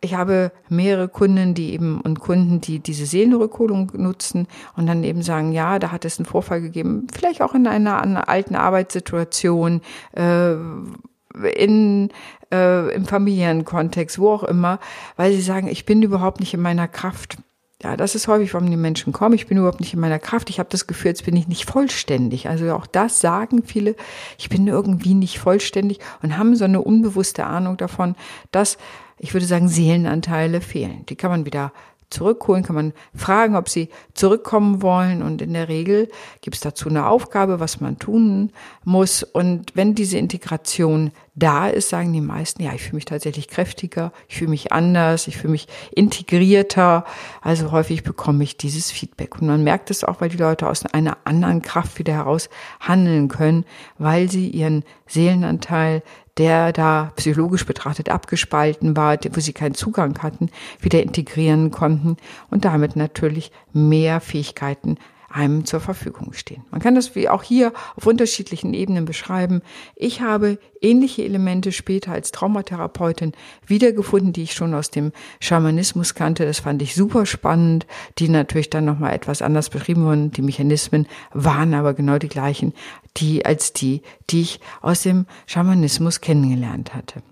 ich 0.00 0.14
habe 0.14 0.52
mehrere 0.68 1.08
Kunden, 1.08 1.54
die 1.54 1.72
eben 1.72 2.00
und 2.00 2.20
Kunden, 2.20 2.60
die 2.60 2.78
diese 2.78 3.06
Seelenrückholung 3.06 3.92
nutzen 3.94 4.46
und 4.76 4.86
dann 4.86 5.04
eben 5.04 5.22
sagen, 5.22 5.52
ja, 5.52 5.78
da 5.78 5.92
hat 5.92 6.04
es 6.04 6.18
einen 6.18 6.26
Vorfall 6.26 6.60
gegeben, 6.60 7.06
vielleicht 7.12 7.42
auch 7.42 7.54
in 7.54 7.66
einer, 7.66 8.00
einer 8.00 8.28
alten 8.28 8.54
Arbeitssituation, 8.54 9.82
äh, 10.12 10.54
in 11.54 12.10
äh, 12.52 12.94
im 12.94 13.06
Familienkontext, 13.06 14.18
wo 14.18 14.30
auch 14.30 14.42
immer, 14.42 14.80
weil 15.16 15.32
sie 15.32 15.40
sagen, 15.40 15.68
ich 15.68 15.84
bin 15.84 16.02
überhaupt 16.02 16.40
nicht 16.40 16.54
in 16.54 16.60
meiner 16.60 16.88
Kraft. 16.88 17.36
Ja, 17.82 17.96
das 17.96 18.14
ist 18.14 18.28
häufig, 18.28 18.52
warum 18.52 18.70
die 18.70 18.76
Menschen 18.76 19.12
kommen. 19.12 19.34
Ich 19.34 19.46
bin 19.46 19.56
überhaupt 19.56 19.80
nicht 19.80 19.94
in 19.94 20.00
meiner 20.00 20.18
Kraft. 20.18 20.50
Ich 20.50 20.58
habe 20.58 20.68
das 20.70 20.86
Gefühl, 20.86 21.10
jetzt 21.10 21.24
bin 21.24 21.34
ich 21.34 21.48
nicht 21.48 21.64
vollständig. 21.64 22.48
Also 22.48 22.74
auch 22.74 22.86
das 22.86 23.20
sagen 23.20 23.62
viele. 23.64 23.96
Ich 24.36 24.50
bin 24.50 24.66
irgendwie 24.66 25.14
nicht 25.14 25.38
vollständig 25.38 25.98
und 26.22 26.36
haben 26.36 26.56
so 26.56 26.64
eine 26.64 26.82
unbewusste 26.82 27.46
Ahnung 27.46 27.78
davon, 27.78 28.16
dass 28.50 28.76
ich 29.20 29.34
würde 29.34 29.46
sagen, 29.46 29.68
Seelenanteile 29.68 30.60
fehlen. 30.60 31.04
Die 31.08 31.16
kann 31.16 31.30
man 31.30 31.46
wieder 31.46 31.72
zurückholen, 32.10 32.64
kann 32.64 32.74
man 32.74 32.92
fragen, 33.14 33.54
ob 33.54 33.68
sie 33.68 33.88
zurückkommen 34.14 34.82
wollen. 34.82 35.22
Und 35.22 35.40
in 35.40 35.52
der 35.52 35.68
Regel 35.68 36.08
gibt 36.40 36.56
es 36.56 36.60
dazu 36.60 36.88
eine 36.88 37.06
Aufgabe, 37.06 37.60
was 37.60 37.80
man 37.80 37.98
tun 37.98 38.50
muss. 38.84 39.22
Und 39.22 39.76
wenn 39.76 39.94
diese 39.94 40.18
Integration 40.18 41.12
da 41.36 41.68
ist, 41.68 41.88
sagen 41.88 42.12
die 42.12 42.20
meisten, 42.20 42.62
ja, 42.62 42.72
ich 42.74 42.82
fühle 42.82 42.96
mich 42.96 43.04
tatsächlich 43.04 43.48
kräftiger, 43.48 44.12
ich 44.28 44.36
fühle 44.36 44.50
mich 44.50 44.72
anders, 44.72 45.28
ich 45.28 45.36
fühle 45.36 45.52
mich 45.52 45.68
integrierter. 45.92 47.04
Also 47.40 47.70
häufig 47.70 48.02
bekomme 48.02 48.42
ich 48.42 48.56
dieses 48.56 48.90
Feedback. 48.90 49.40
Und 49.40 49.46
man 49.46 49.62
merkt 49.62 49.90
es 49.90 50.02
auch, 50.02 50.20
weil 50.20 50.28
die 50.28 50.36
Leute 50.36 50.68
aus 50.68 50.84
einer 50.86 51.18
anderen 51.24 51.62
Kraft 51.62 51.98
wieder 51.98 52.12
heraus 52.12 52.50
handeln 52.80 53.28
können, 53.28 53.64
weil 53.98 54.30
sie 54.30 54.48
ihren 54.48 54.84
Seelenanteil 55.06 56.02
der 56.38 56.72
da 56.72 57.12
psychologisch 57.16 57.66
betrachtet 57.66 58.08
abgespalten 58.08 58.96
war, 58.96 59.18
wo 59.32 59.40
sie 59.40 59.52
keinen 59.52 59.74
Zugang 59.74 60.22
hatten, 60.22 60.50
wieder 60.80 61.02
integrieren 61.02 61.70
konnten 61.70 62.16
und 62.50 62.64
damit 62.64 62.96
natürlich 62.96 63.52
mehr 63.72 64.20
Fähigkeiten 64.20 64.96
einem 65.30 65.64
zur 65.64 65.80
Verfügung 65.80 66.32
stehen. 66.32 66.64
Man 66.70 66.80
kann 66.80 66.94
das 66.94 67.14
wie 67.14 67.28
auch 67.28 67.42
hier 67.42 67.72
auf 67.96 68.06
unterschiedlichen 68.06 68.74
Ebenen 68.74 69.04
beschreiben. 69.04 69.62
Ich 69.94 70.20
habe 70.20 70.58
ähnliche 70.80 71.24
Elemente 71.24 71.72
später 71.72 72.12
als 72.12 72.32
Traumatherapeutin 72.32 73.32
wiedergefunden, 73.66 74.32
die 74.32 74.42
ich 74.42 74.52
schon 74.52 74.74
aus 74.74 74.90
dem 74.90 75.12
Schamanismus 75.40 76.14
kannte. 76.14 76.44
Das 76.44 76.60
fand 76.60 76.82
ich 76.82 76.94
super 76.94 77.26
spannend, 77.26 77.86
die 78.18 78.28
natürlich 78.28 78.70
dann 78.70 78.84
nochmal 78.84 79.14
etwas 79.14 79.40
anders 79.40 79.70
beschrieben 79.70 80.04
wurden. 80.04 80.32
Die 80.32 80.42
Mechanismen 80.42 81.06
waren 81.32 81.74
aber 81.74 81.94
genau 81.94 82.18
die 82.18 82.28
gleichen, 82.28 82.74
die 83.16 83.46
als 83.46 83.72
die, 83.72 84.02
die 84.30 84.42
ich 84.42 84.60
aus 84.82 85.02
dem 85.02 85.26
Schamanismus 85.46 86.20
kennengelernt 86.20 86.94
hatte. 86.94 87.22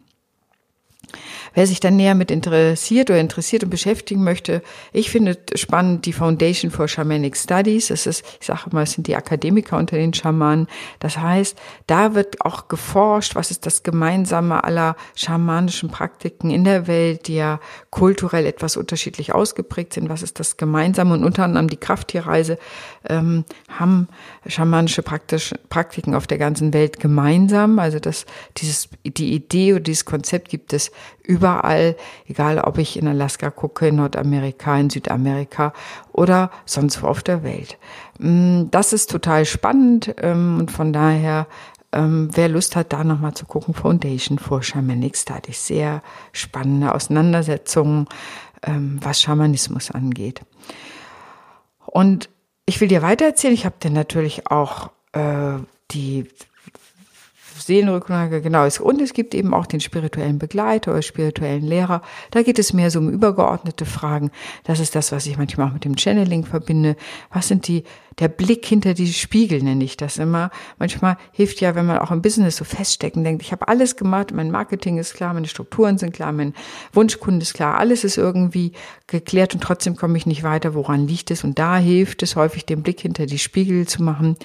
Wer 1.55 1.67
sich 1.67 1.81
dann 1.81 1.97
näher 1.97 2.15
mit 2.15 2.31
interessiert 2.31 3.11
oder 3.11 3.19
interessiert 3.19 3.65
und 3.65 3.71
beschäftigen 3.71 4.23
möchte, 4.23 4.63
ich 4.93 5.11
finde 5.11 5.39
spannend 5.55 6.07
die 6.07 6.13
Foundation 6.13 6.71
for 6.71 6.89
Shamanic 6.89 7.37
Studies. 7.37 7.89
Das 7.89 8.07
ist, 8.07 8.25
ich 8.41 8.47
sage 8.47 8.71
mal, 8.73 8.83
es 8.83 8.93
sind 8.93 9.07
die 9.07 9.17
Akademiker 9.17 9.77
unter 9.77 9.97
den 9.97 10.15
Schamanen. 10.15 10.69
Das 11.01 11.19
heißt, 11.19 11.59
da 11.87 12.15
wird 12.15 12.43
auch 12.43 12.69
geforscht, 12.69 13.35
was 13.35 13.51
ist 13.51 13.67
das 13.67 13.83
Gemeinsame 13.83 14.63
aller 14.65 14.97
schamanischen 15.15 15.89
Praktiken 15.89 16.51
in 16.51 16.65
der 16.65 16.87
Welt, 16.87 17.27
die 17.29 17.37
ja 17.37 17.61
kulturell 17.91 18.47
etwas 18.47 18.77
unterschiedlich 18.77 19.35
ausgeprägt 19.35 19.95
sind. 19.95 20.09
Was 20.09 20.23
ist 20.23 20.39
das 20.39 20.57
Gemeinsame? 20.57 21.15
Und 21.15 21.25
unter 21.25 21.45
anderem 21.45 21.69
die 21.69 21.77
Krafttierreise 21.77 22.59
ähm, 23.09 23.45
haben 23.69 24.09
schamanische 24.47 25.03
Praktisch, 25.03 25.55
Praktiken 25.71 26.15
auf 26.15 26.27
der 26.27 26.39
ganzen 26.39 26.73
Welt 26.75 27.01
gemeinsam. 27.01 27.79
Also 27.79 27.99
das, 27.99 28.27
dieses, 28.59 28.89
die 29.05 29.33
Idee 29.33 29.73
oder 29.73 29.83
dieses 29.83 30.05
Konzept 30.05 30.49
gibt 30.49 30.73
es 30.73 30.91
überall, 31.23 31.97
egal 32.27 32.59
ob 32.59 32.79
ich 32.79 32.97
in 32.97 33.09
Alaska 33.09 33.51
gucke, 33.51 33.89
in 33.89 33.97
Nordamerika, 33.97 34.79
in 34.79 34.91
Südamerika 34.91 35.73
oder 36.13 36.51
sonst 36.65 37.03
wo 37.03 37.07
auf 37.07 37.23
der 37.23 37.43
Welt. 37.43 37.79
Mm, 38.19 38.65
das 38.71 38.93
ist 38.93 39.11
total 39.11 39.45
spannend 39.45 40.15
ähm, 40.21 40.59
und 40.59 40.71
von 40.71 40.93
daher 40.93 41.47
ähm, 41.93 42.29
wer 42.35 42.49
Lust 42.49 42.77
hat, 42.77 42.93
da 42.93 43.03
nochmal 43.03 43.35
zu 43.35 43.47
gucken, 43.47 43.75
Foundation 43.75 44.39
for 44.39 44.63
Shamanic 44.63 45.17
Studies. 45.17 45.67
Sehr 45.67 46.03
spannende 46.33 46.95
Auseinandersetzungen, 46.95 48.07
ähm, 48.63 48.99
was 49.03 49.23
Schamanismus 49.23 49.91
angeht. 49.91 50.43
Und 51.87 52.29
ich 52.67 52.81
will 52.81 52.89
dir 52.89 53.01
weitererzählen, 53.03 53.55
ich 53.55 53.65
habe 53.65 53.77
dir 53.83 53.91
natürlich 53.91 54.51
auch 54.51 54.91
äh, 55.13 55.55
die 55.91 56.27
Seelenrücklage, 57.61 58.41
genau. 58.41 58.67
Und 58.81 59.01
es 59.01 59.13
gibt 59.13 59.35
eben 59.35 59.55
auch 59.55 59.67
den 59.67 59.81
spirituellen 59.81 60.39
Begleiter 60.39 60.93
oder 60.93 61.03
spirituellen 61.03 61.65
Lehrer. 61.65 62.03
Da 62.31 62.43
geht 62.43 62.59
es 62.59 62.73
mehr 62.73 62.91
so 62.91 62.99
um 62.99 63.11
übergeordnete 63.11 63.85
Fragen. 63.85 64.31
Das 64.65 64.81
ist 64.81 64.95
das, 64.95 65.13
was 65.13 65.27
ich 65.27 65.39
manchmal 65.39 65.69
auch 65.69 65.73
mit 65.73 65.85
dem 65.85 65.97
Channeling 65.97 66.45
verbinde. 66.45 66.97
Was 67.33 67.49
sind 67.49 67.69
die, 67.69 67.85
der 68.19 68.29
Blick 68.29 68.67
hinter 68.67 68.95
die 68.95 69.13
Spiegel 69.13 69.63
nenne 69.63 69.85
ich 69.85 69.97
das 69.97 70.19
immer. 70.19 70.51
Manchmal 70.79 71.17
hilft 71.33 71.61
ja, 71.61 71.75
wenn 71.75 71.87
man 71.87 71.99
auch 71.99 72.11
im 72.11 72.23
Business 72.23 72.57
so 72.57 72.65
feststecken 72.65 73.25
denkt, 73.25 73.43
ich 73.43 73.53
habe 73.53 73.69
alles 73.69 73.97
gemacht, 73.97 74.33
mein 74.33 74.51
Marketing 74.51 74.99
ist 74.99 75.15
klar, 75.15 75.35
meine 75.35 75.49
Strukturen 75.49 75.99
sind 75.99 76.13
klar, 76.13 76.33
mein 76.33 76.55
Wunschkunde 76.93 77.43
ist 77.43 77.55
klar, 77.55 77.79
alles 77.79 78.05
ist 78.05 78.19
irgendwie 78.19 78.73
geklärt 79.07 79.55
und 79.55 79.63
trotzdem 79.63 79.97
komme 79.97 80.19
ich 80.19 80.27
nicht 80.27 80.43
weiter. 80.43 80.75
Woran 80.75 81.07
liegt 81.07 81.31
es? 81.31 81.45
Und 81.45 81.59
da 81.59 81.77
hilft 81.77 82.23
es 82.23 82.37
häufig, 82.37 82.67
den 82.67 82.83
Blick 82.83 83.01
hinter 83.01 83.27
die 83.27 83.39
Spiegel 83.39 83.87
zu 83.87 84.03
machen 84.03 84.37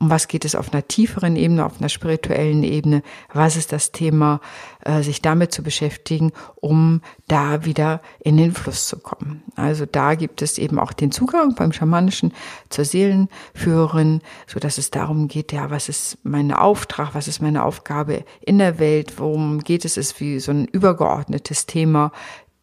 um 0.00 0.08
was 0.08 0.28
geht 0.28 0.46
es 0.46 0.54
auf 0.54 0.72
einer 0.72 0.88
tieferen 0.88 1.36
Ebene, 1.36 1.64
auf 1.64 1.78
einer 1.78 1.90
spirituellen 1.90 2.64
Ebene, 2.64 3.02
was 3.32 3.56
ist 3.56 3.70
das 3.70 3.92
Thema, 3.92 4.40
äh, 4.82 5.02
sich 5.02 5.20
damit 5.20 5.52
zu 5.52 5.62
beschäftigen, 5.62 6.32
um 6.56 7.02
da 7.28 7.66
wieder 7.66 8.00
in 8.18 8.38
den 8.38 8.52
Fluss 8.52 8.88
zu 8.88 8.98
kommen. 8.98 9.42
Also 9.56 9.84
da 9.84 10.14
gibt 10.14 10.40
es 10.40 10.56
eben 10.56 10.78
auch 10.78 10.94
den 10.94 11.12
Zugang 11.12 11.54
beim 11.54 11.72
Schamanischen 11.72 12.32
zur 12.70 12.86
Seelenführerin, 13.28 14.20
so 14.46 14.60
dass 14.60 14.78
es 14.78 14.90
darum 14.90 15.28
geht, 15.28 15.52
ja, 15.52 15.70
was 15.70 15.88
ist 15.88 16.18
mein 16.22 16.52
Auftrag, 16.52 17.14
was 17.14 17.28
ist 17.28 17.42
meine 17.42 17.64
Aufgabe 17.64 18.24
in 18.40 18.58
der 18.58 18.78
Welt, 18.78 19.18
worum 19.18 19.60
geht 19.60 19.84
es, 19.84 19.96
ist 19.96 20.20
wie 20.20 20.40
so 20.40 20.52
ein 20.52 20.66
übergeordnetes 20.66 21.66
Thema, 21.66 22.12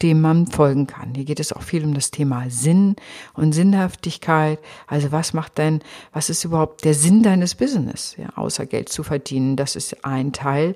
dem 0.02 0.22
man 0.22 0.46
folgen 0.48 0.86
kann. 0.86 1.16
Hier 1.16 1.26
geht 1.26 1.40
es 1.40 1.52
auch 1.52 1.64
viel 1.64 1.84
um 1.84 1.94
das 1.94 2.12
Thema 2.12 2.50
Sinn 2.50 2.96
und 3.34 3.54
Sinnhaftigkeit. 3.54 4.60
Also 4.86 5.12
was 5.12 5.34
macht 5.34 5.58
denn, 5.58 5.82
was 6.14 6.30
ist 6.30 6.44
überhaupt 6.44 6.86
der 6.86 6.94
Sinn 6.94 7.24
deines 7.24 7.56
Business? 7.56 8.16
Ja, 8.18 8.30
außer 8.36 8.68
Geld 8.68 8.90
zu 8.90 9.02
verdienen, 9.04 9.56
das 9.56 9.76
ist 9.76 10.06
ein 10.06 10.34
Teil. 10.34 10.76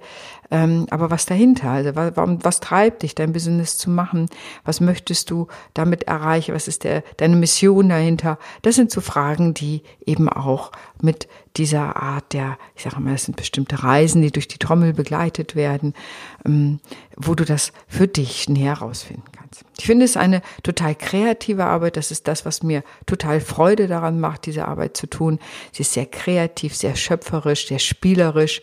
Ähm, 0.50 0.88
aber 0.90 1.12
was 1.12 1.28
dahinter? 1.28 1.70
Also 1.70 1.96
warum, 1.96 2.44
was 2.44 2.60
treibt 2.60 3.04
dich, 3.04 3.14
dein 3.14 3.32
Business 3.32 3.78
zu 3.78 3.90
machen? 3.90 4.26
Was 4.66 4.82
möchtest 4.82 5.30
du 5.30 5.48
damit 5.74 6.04
erreichen? 6.04 6.56
Was 6.56 6.68
ist 6.68 6.84
der, 6.84 7.04
deine 7.18 7.36
Mission 7.36 7.90
dahinter? 7.90 8.40
Das 8.64 8.76
sind 8.76 8.92
so 8.92 9.02
Fragen, 9.02 9.54
die 9.54 9.84
eben 10.06 10.30
auch 10.30 10.72
mit 11.00 11.28
dieser 11.58 12.02
Art 12.02 12.34
der, 12.34 12.58
ich 12.76 12.84
sage 12.84 13.00
mal, 13.00 13.14
es 13.14 13.26
sind 13.26 13.36
bestimmte 13.36 13.84
Reisen, 13.84 14.22
die 14.22 14.32
durch 14.32 14.48
die 14.48 14.58
Trommel 14.58 14.94
begleitet 14.94 15.56
werden, 15.56 15.94
ähm, 16.46 16.80
wo 17.18 17.36
du 17.36 17.46
das 17.46 17.74
für 17.88 18.08
dich 18.08 18.48
näher 18.48 18.80
herausfinden 18.80 19.24
kannst. 19.32 19.66
Ich 19.78 19.86
finde 19.86 20.06
es 20.06 20.16
eine 20.16 20.42
total 20.64 20.96
kreative 20.96 21.66
Arbeit. 21.66 21.98
Das 21.98 22.12
ist 22.12 22.28
das, 22.28 22.46
was 22.46 22.64
mir 22.64 22.84
total 23.06 23.42
Freude 23.42 23.88
daran 23.88 24.20
macht, 24.20 24.46
diese 24.46 24.68
Arbeit 24.68 24.96
zu 24.96 25.08
tun. 25.08 25.40
Sie 25.72 25.82
ist 25.82 25.94
sehr 25.94 26.06
kreativ, 26.06 26.76
sehr 26.76 26.96
schöpferisch, 26.96 27.68
sehr 27.68 27.80
spielerisch. 27.80 28.62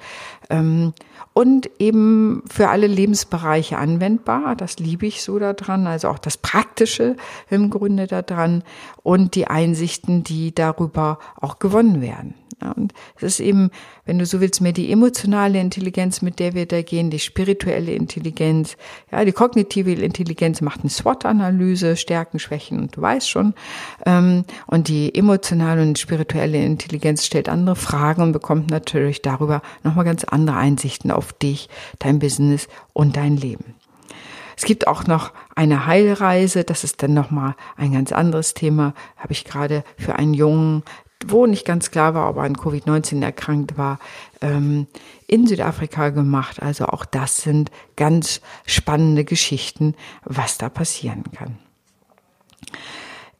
Und 1.38 1.70
eben 1.78 2.42
für 2.50 2.68
alle 2.68 2.88
Lebensbereiche 2.88 3.78
anwendbar. 3.78 4.56
Das 4.56 4.80
liebe 4.80 5.06
ich 5.06 5.22
so 5.22 5.38
daran, 5.38 5.86
also 5.86 6.08
auch 6.08 6.18
das 6.18 6.36
Praktische 6.36 7.14
im 7.48 7.70
Grunde 7.70 8.08
daran 8.08 8.64
und 9.04 9.36
die 9.36 9.46
Einsichten, 9.46 10.24
die 10.24 10.52
darüber 10.52 11.20
auch 11.40 11.60
gewonnen 11.60 12.00
werden. 12.00 12.34
Und 12.76 12.92
es 13.16 13.22
ist 13.22 13.40
eben, 13.40 13.70
wenn 14.04 14.18
du 14.18 14.26
so 14.26 14.40
willst, 14.40 14.60
mehr 14.60 14.72
die 14.72 14.90
emotionale 14.90 15.60
Intelligenz, 15.60 16.22
mit 16.22 16.40
der 16.40 16.54
wir 16.54 16.66
da 16.66 16.82
gehen, 16.82 17.10
die 17.10 17.20
spirituelle 17.20 17.92
Intelligenz. 17.92 18.76
Ja, 19.12 19.24
die 19.24 19.32
kognitive 19.32 19.92
Intelligenz 19.92 20.60
macht 20.60 20.80
eine 20.80 20.90
SWOT-Analyse, 20.90 21.96
Stärken, 21.96 22.38
Schwächen 22.38 22.80
und 22.80 22.96
du 22.96 23.00
weißt 23.00 23.30
schon. 23.30 23.54
Ähm, 24.06 24.44
und 24.66 24.88
die 24.88 25.14
emotionale 25.14 25.82
und 25.82 25.98
spirituelle 25.98 26.64
Intelligenz 26.64 27.24
stellt 27.26 27.48
andere 27.48 27.76
Fragen 27.76 28.22
und 28.22 28.32
bekommt 28.32 28.70
natürlich 28.70 29.22
darüber 29.22 29.62
nochmal 29.84 30.04
ganz 30.04 30.24
andere 30.24 30.56
Einsichten 30.56 31.10
auf 31.12 31.27
dich, 31.32 31.68
dein 31.98 32.18
Business 32.18 32.68
und 32.92 33.16
dein 33.16 33.36
Leben. 33.36 33.74
Es 34.56 34.64
gibt 34.64 34.88
auch 34.88 35.06
noch 35.06 35.32
eine 35.54 35.86
Heilreise, 35.86 36.64
das 36.64 36.82
ist 36.82 37.02
dann 37.02 37.14
nochmal 37.14 37.54
ein 37.76 37.92
ganz 37.92 38.10
anderes 38.10 38.54
Thema, 38.54 38.92
habe 39.16 39.32
ich 39.32 39.44
gerade 39.44 39.84
für 39.96 40.16
einen 40.16 40.34
Jungen 40.34 40.82
wo 41.26 41.46
nicht 41.46 41.64
ganz 41.64 41.90
klar 41.90 42.14
war, 42.14 42.30
ob 42.30 42.36
er 42.36 42.44
an 42.44 42.56
Covid-19 42.56 43.22
erkrankt 43.22 43.76
war, 43.76 43.98
ähm, 44.40 44.86
in 45.26 45.46
Südafrika 45.46 46.10
gemacht. 46.10 46.62
Also 46.62 46.86
auch 46.86 47.04
das 47.04 47.38
sind 47.38 47.70
ganz 47.96 48.40
spannende 48.66 49.24
Geschichten, 49.24 49.94
was 50.24 50.58
da 50.58 50.68
passieren 50.68 51.24
kann. 51.32 51.58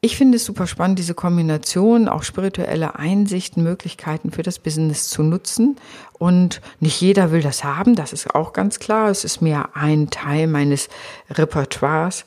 Ich 0.00 0.17
finde 0.17 0.37
es 0.37 0.45
super 0.45 0.69
spannend, 0.69 1.00
diese 1.00 1.14
Kombination, 1.14 2.09
auch 2.09 2.23
spirituelle 2.23 2.95
Einsichten, 2.95 3.64
Möglichkeiten 3.64 4.31
für 4.31 4.45
das 4.45 4.61
Business 4.61 5.09
zu 5.09 5.25
nutzen. 5.25 5.76
Und 6.12 6.61
nicht 6.78 7.00
jeder 7.00 7.33
will 7.33 7.43
das 7.43 7.64
haben, 7.64 7.97
das 7.97 8.12
ist 8.12 8.33
auch 8.33 8.52
ganz 8.52 8.78
klar. 8.78 9.11
Es 9.11 9.25
ist 9.25 9.43
mehr 9.43 9.71
ein 9.75 10.09
Teil 10.09 10.47
meines 10.47 10.88
Repertoires. 11.31 12.25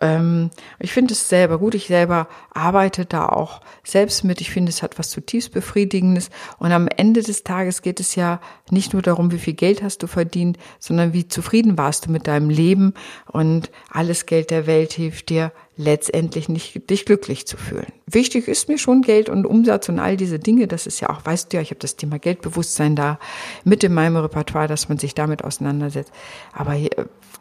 Ähm, 0.00 0.50
ich 0.78 0.92
finde 0.92 1.14
es 1.14 1.28
selber 1.28 1.58
gut. 1.58 1.74
Ich 1.74 1.86
selber 1.86 2.28
arbeite 2.52 3.04
da 3.06 3.26
auch 3.26 3.60
selbst 3.84 4.24
mit. 4.24 4.40
Ich 4.40 4.50
finde, 4.50 4.70
es 4.70 4.82
hat 4.82 4.98
was 4.98 5.10
zutiefst 5.10 5.52
Befriedigendes. 5.52 6.30
Und 6.58 6.72
am 6.72 6.88
Ende 6.88 7.22
des 7.22 7.44
Tages 7.44 7.82
geht 7.82 8.00
es 8.00 8.14
ja 8.14 8.40
nicht 8.70 8.92
nur 8.92 9.02
darum, 9.02 9.30
wie 9.30 9.38
viel 9.38 9.54
Geld 9.54 9.82
hast 9.82 10.02
du 10.02 10.06
verdient, 10.06 10.58
sondern 10.78 11.12
wie 11.12 11.28
zufrieden 11.28 11.78
warst 11.78 12.06
du 12.06 12.10
mit 12.10 12.26
deinem 12.26 12.50
Leben. 12.50 12.94
Und 13.26 13.70
alles 13.90 14.26
Geld 14.26 14.50
der 14.50 14.66
Welt 14.66 14.92
hilft 14.92 15.28
dir 15.28 15.52
letztendlich 15.76 16.48
nicht, 16.48 16.88
dich 16.88 17.04
glücklich 17.04 17.46
zu 17.46 17.56
fühlen. 17.56 17.92
Wichtig 18.06 18.46
ist 18.46 18.68
mir 18.68 18.78
schon 18.78 19.02
Geld 19.02 19.28
und 19.28 19.44
Umsatz 19.46 19.88
und 19.88 19.98
all 19.98 20.16
diese 20.16 20.38
Dinge. 20.38 20.68
Das 20.68 20.86
ist 20.86 21.00
ja 21.00 21.10
auch, 21.10 21.24
weißt 21.24 21.52
du 21.52 21.56
ja, 21.56 21.62
ich 21.62 21.70
habe 21.70 21.80
das 21.80 21.96
Thema 21.96 22.18
Geldbewusstsein 22.18 22.94
da 22.94 23.18
mit 23.64 23.82
in 23.82 23.92
meinem 23.92 24.16
Repertoire, 24.16 24.68
dass 24.68 24.88
man 24.88 24.98
sich 24.98 25.14
damit 25.14 25.42
auseinandersetzt. 25.42 26.12
Aber 26.52 26.72
hier, 26.72 26.90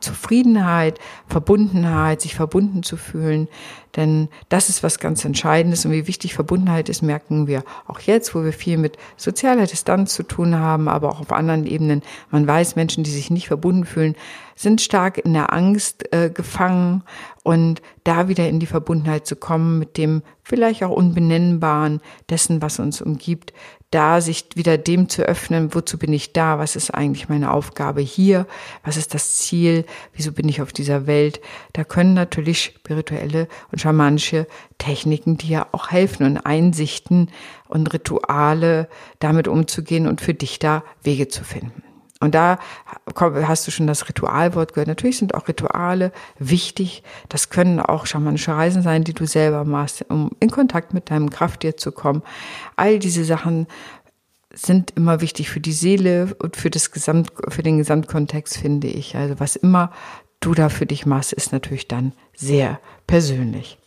Zufriedenheit, 0.04 1.00
Verbundenheit, 1.28 2.22
sich 2.22 2.36
verbunden 2.36 2.84
zu 2.84 2.98
fühlen. 2.98 3.48
Denn 3.96 4.30
das 4.50 4.70
ist 4.70 4.84
was 4.84 5.00
ganz 5.00 5.24
Entscheidendes. 5.24 5.86
Und 5.86 5.92
wie 5.92 6.08
wichtig 6.08 6.34
Verbundenheit 6.34 6.90
ist, 6.90 7.02
merken 7.02 7.48
wir 7.48 7.64
auch 7.88 8.00
jetzt, 8.00 8.36
wo 8.36 8.44
wir 8.44 8.54
viel 8.54 8.78
mit 8.78 8.98
sozialer 9.18 9.66
Distanz 9.66 10.14
zu 10.14 10.24
tun 10.24 10.56
haben, 10.60 10.88
aber 10.88 11.10
auch 11.10 11.22
auf 11.22 11.32
anderen 11.32 11.66
Ebenen. 11.66 12.02
Man 12.30 12.48
weiß, 12.48 12.76
Menschen, 12.76 13.04
die 13.04 13.12
sich 13.12 13.32
nicht 13.32 13.48
verbunden 13.48 13.86
fühlen, 13.86 14.16
sind 14.56 14.82
stark 14.82 15.18
in 15.18 15.34
der 15.34 15.54
Angst 15.54 16.14
äh, 16.14 16.30
gefangen 16.30 17.04
und 17.44 17.82
da 18.06 18.30
wieder 18.30 18.48
in 18.48 18.60
die 18.60 18.66
Verbundenheit 18.66 19.28
zu 19.28 19.36
kommen 19.36 19.78
mit 19.78 19.98
dem 19.98 20.24
vielleicht 20.42 20.84
auch 20.84 20.90
Unbenennbaren 20.90 22.02
dessen, 22.30 22.62
was 22.62 22.80
uns 22.80 23.02
umgibt, 23.02 23.54
da 23.92 24.22
sich 24.22 24.46
wieder 24.56 24.78
dem 24.78 25.08
zu 25.08 25.22
öffnen, 25.22 25.76
wozu 25.76 26.00
bin 26.00 26.14
ich 26.14 26.34
da, 26.34 26.58
was 26.58 26.76
ist 26.76 26.90
eigentlich 26.92 27.30
meine 27.30 27.54
Aufgabe 27.54 28.02
hier, 28.02 28.48
was 28.84 28.98
ist 28.98 29.14
das 29.14 29.36
Ziel, 29.36 29.86
wieso 30.14 30.32
bin 30.32 30.50
ich 30.50 30.62
auf 30.62 30.74
dieser 30.74 31.06
Welt. 31.06 31.42
Da 31.74 31.84
können 31.84 32.16
natürlich 32.16 32.64
spirituelle 32.64 33.48
und 33.72 33.82
schamanische 33.82 34.48
Techniken 34.80 35.38
dir 35.38 35.68
auch 35.74 35.92
helfen 35.92 36.26
und 36.26 36.38
Einsichten 36.38 37.30
und 37.68 37.94
Rituale 37.94 38.90
damit 39.20 39.48
umzugehen 39.48 40.08
und 40.08 40.22
für 40.22 40.34
dich 40.34 40.58
da 40.58 40.84
Wege 41.04 41.28
zu 41.28 41.44
finden. 41.44 41.93
Und 42.24 42.36
da 42.36 42.58
hast 43.20 43.68
du 43.68 43.72
schon 43.72 43.86
das 43.86 44.08
Ritualwort 44.08 44.74
gehört. 44.74 44.88
Natürlich 44.88 45.18
sind 45.18 45.36
auch 45.36 45.50
Rituale 45.50 46.13
wichtig. 46.39 47.03
Das 47.27 47.50
können 47.50 47.82
auch 47.82 48.06
schamanische 48.06 48.53
Reisen 48.53 48.82
sein, 48.82 49.03
die 49.03 49.13
du 49.13 49.25
selber 49.25 49.65
machst, 49.65 50.06
um 50.08 50.32
in 50.39 50.50
Kontakt 50.50 50.94
mit 50.94 51.10
deinem 51.10 51.30
Krafttier 51.30 51.75
zu 51.75 51.92
kommen. 51.92 52.24
All 52.77 52.98
diese 52.98 53.25
Sachen 53.25 53.68
sind 54.53 54.92
immer 54.92 55.20
wichtig 55.20 55.50
für 55.50 55.60
die 55.60 55.74
Seele 55.74 56.34
und 56.39 56.56
für 56.56 56.70
das 56.70 56.92
Gesamt, 56.92 57.34
für 57.50 57.62
den 57.62 57.77
Gesamtkontext, 57.77 58.58
finde 58.58 58.88
ich. 58.88 59.18
Also 59.18 59.42
was 59.42 59.58
immer 59.58 59.92
du 60.39 60.53
da 60.53 60.70
für 60.70 60.86
dich 60.86 61.06
machst, 61.06 61.34
ist 61.34 61.51
natürlich 61.51 61.89
dann 61.89 62.13
sehr 62.34 62.80
persönlich. 63.06 63.77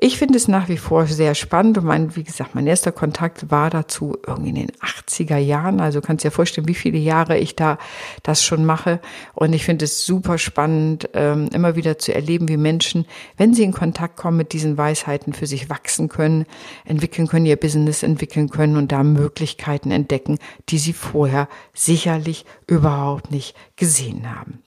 Ich 0.00 0.16
finde 0.16 0.36
es 0.36 0.46
nach 0.46 0.68
wie 0.68 0.76
vor 0.76 1.06
sehr 1.06 1.34
spannend 1.34 1.76
und 1.76 1.84
mein, 1.84 2.14
wie 2.14 2.22
gesagt, 2.22 2.54
mein 2.54 2.68
erster 2.68 2.92
Kontakt 2.92 3.50
war 3.50 3.68
dazu 3.68 4.16
irgendwie 4.24 4.50
in 4.50 4.54
den 4.54 4.70
80er 4.80 5.38
Jahren. 5.38 5.80
Also 5.80 6.00
kannst 6.00 6.24
dir 6.24 6.30
vorstellen, 6.30 6.68
wie 6.68 6.76
viele 6.76 6.98
Jahre 6.98 7.36
ich 7.36 7.56
da 7.56 7.78
das 8.22 8.44
schon 8.44 8.64
mache. 8.64 9.00
Und 9.34 9.52
ich 9.54 9.64
finde 9.64 9.86
es 9.86 10.06
super 10.06 10.38
spannend, 10.38 11.10
ähm, 11.14 11.48
immer 11.52 11.74
wieder 11.74 11.98
zu 11.98 12.14
erleben, 12.14 12.46
wie 12.46 12.56
Menschen, 12.56 13.06
wenn 13.38 13.54
sie 13.54 13.64
in 13.64 13.72
Kontakt 13.72 14.16
kommen 14.16 14.36
mit 14.36 14.52
diesen 14.52 14.78
Weisheiten, 14.78 15.32
für 15.32 15.48
sich 15.48 15.68
wachsen 15.68 16.08
können, 16.08 16.46
entwickeln 16.84 17.26
können, 17.26 17.46
ihr 17.46 17.56
Business 17.56 18.04
entwickeln 18.04 18.50
können 18.50 18.76
und 18.76 18.92
da 18.92 19.02
Möglichkeiten 19.02 19.90
entdecken, 19.90 20.38
die 20.68 20.78
sie 20.78 20.92
vorher 20.92 21.48
sicherlich 21.74 22.44
überhaupt 22.68 23.32
nicht 23.32 23.56
gesehen 23.74 24.30
haben. 24.32 24.62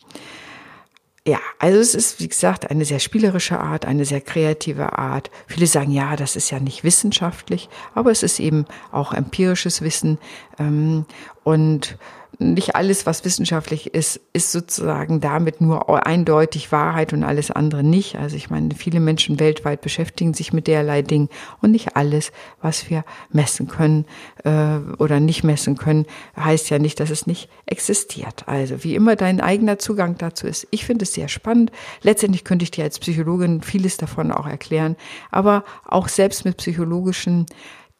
Ja, 1.28 1.38
also 1.60 1.78
es 1.78 1.94
ist, 1.94 2.20
wie 2.20 2.28
gesagt, 2.28 2.72
eine 2.72 2.84
sehr 2.84 2.98
spielerische 2.98 3.60
Art, 3.60 3.86
eine 3.86 4.06
sehr 4.06 4.22
kreative 4.22 4.98
Art. 4.98 5.30
Viele 5.46 5.68
sagen, 5.68 5.92
ja, 5.92 6.16
das 6.16 6.36
ist 6.36 6.50
ja 6.50 6.60
nicht 6.60 6.84
wissenschaftlich, 6.84 7.70
aber 7.94 8.10
es 8.10 8.24
ist 8.24 8.40
eben 8.40 8.66
auch 8.92 9.14
empirisches 9.14 9.84
Wissen. 9.84 10.18
Ähm, 10.58 11.06
und 11.44 11.98
nicht 12.42 12.76
alles, 12.76 13.06
was 13.06 13.24
wissenschaftlich 13.24 13.94
ist, 13.94 14.20
ist 14.34 14.52
sozusagen 14.52 15.22
damit 15.22 15.62
nur 15.62 16.06
eindeutig 16.06 16.72
Wahrheit 16.72 17.14
und 17.14 17.24
alles 17.24 17.52
andere 17.52 17.84
nicht. 17.84 18.16
Also 18.16 18.36
ich 18.36 18.50
meine, 18.50 18.74
viele 18.76 19.00
Menschen 19.00 19.40
weltweit 19.40 19.82
beschäftigen 19.82 20.34
sich 20.34 20.52
mit 20.52 20.68
derlei 20.68 21.04
Dingen 21.04 21.30
und 21.62 21.72
nicht 21.72 21.96
alles, 21.96 22.32
was 22.62 22.90
wir 22.90 23.06
messen 23.32 23.68
können 23.68 24.06
äh, 24.44 24.78
oder 24.98 25.20
nicht 25.20 25.44
messen 25.44 25.78
können, 25.78 26.06
heißt 26.36 26.70
ja 26.72 26.80
nicht, 26.80 27.00
dass 27.00 27.12
es 27.12 27.28
nicht 27.28 27.48
existiert. 27.68 28.48
Also 28.48 28.84
wie 28.84 28.96
immer 28.96 29.16
dein 29.16 29.40
eigener 29.40 29.78
Zugang 29.78 30.18
dazu 30.18 30.48
ist. 30.48 30.68
Ich 30.72 30.86
finde 30.86 31.04
es 31.04 31.14
sehr 31.14 31.28
spannend. 31.28 31.72
Letztendlich 32.02 32.44
könnte 32.44 32.64
ich 32.64 32.72
dir 32.72 32.84
als 32.84 33.00
Psychologin 33.00 33.62
vieles 33.62 33.98
davon 33.98 34.32
auch 34.32 34.48
erklären, 34.48 34.96
aber 35.30 35.64
auch 35.86 36.08
selbst 36.08 36.44
mit 36.46 36.58
psychologischen 36.58 37.46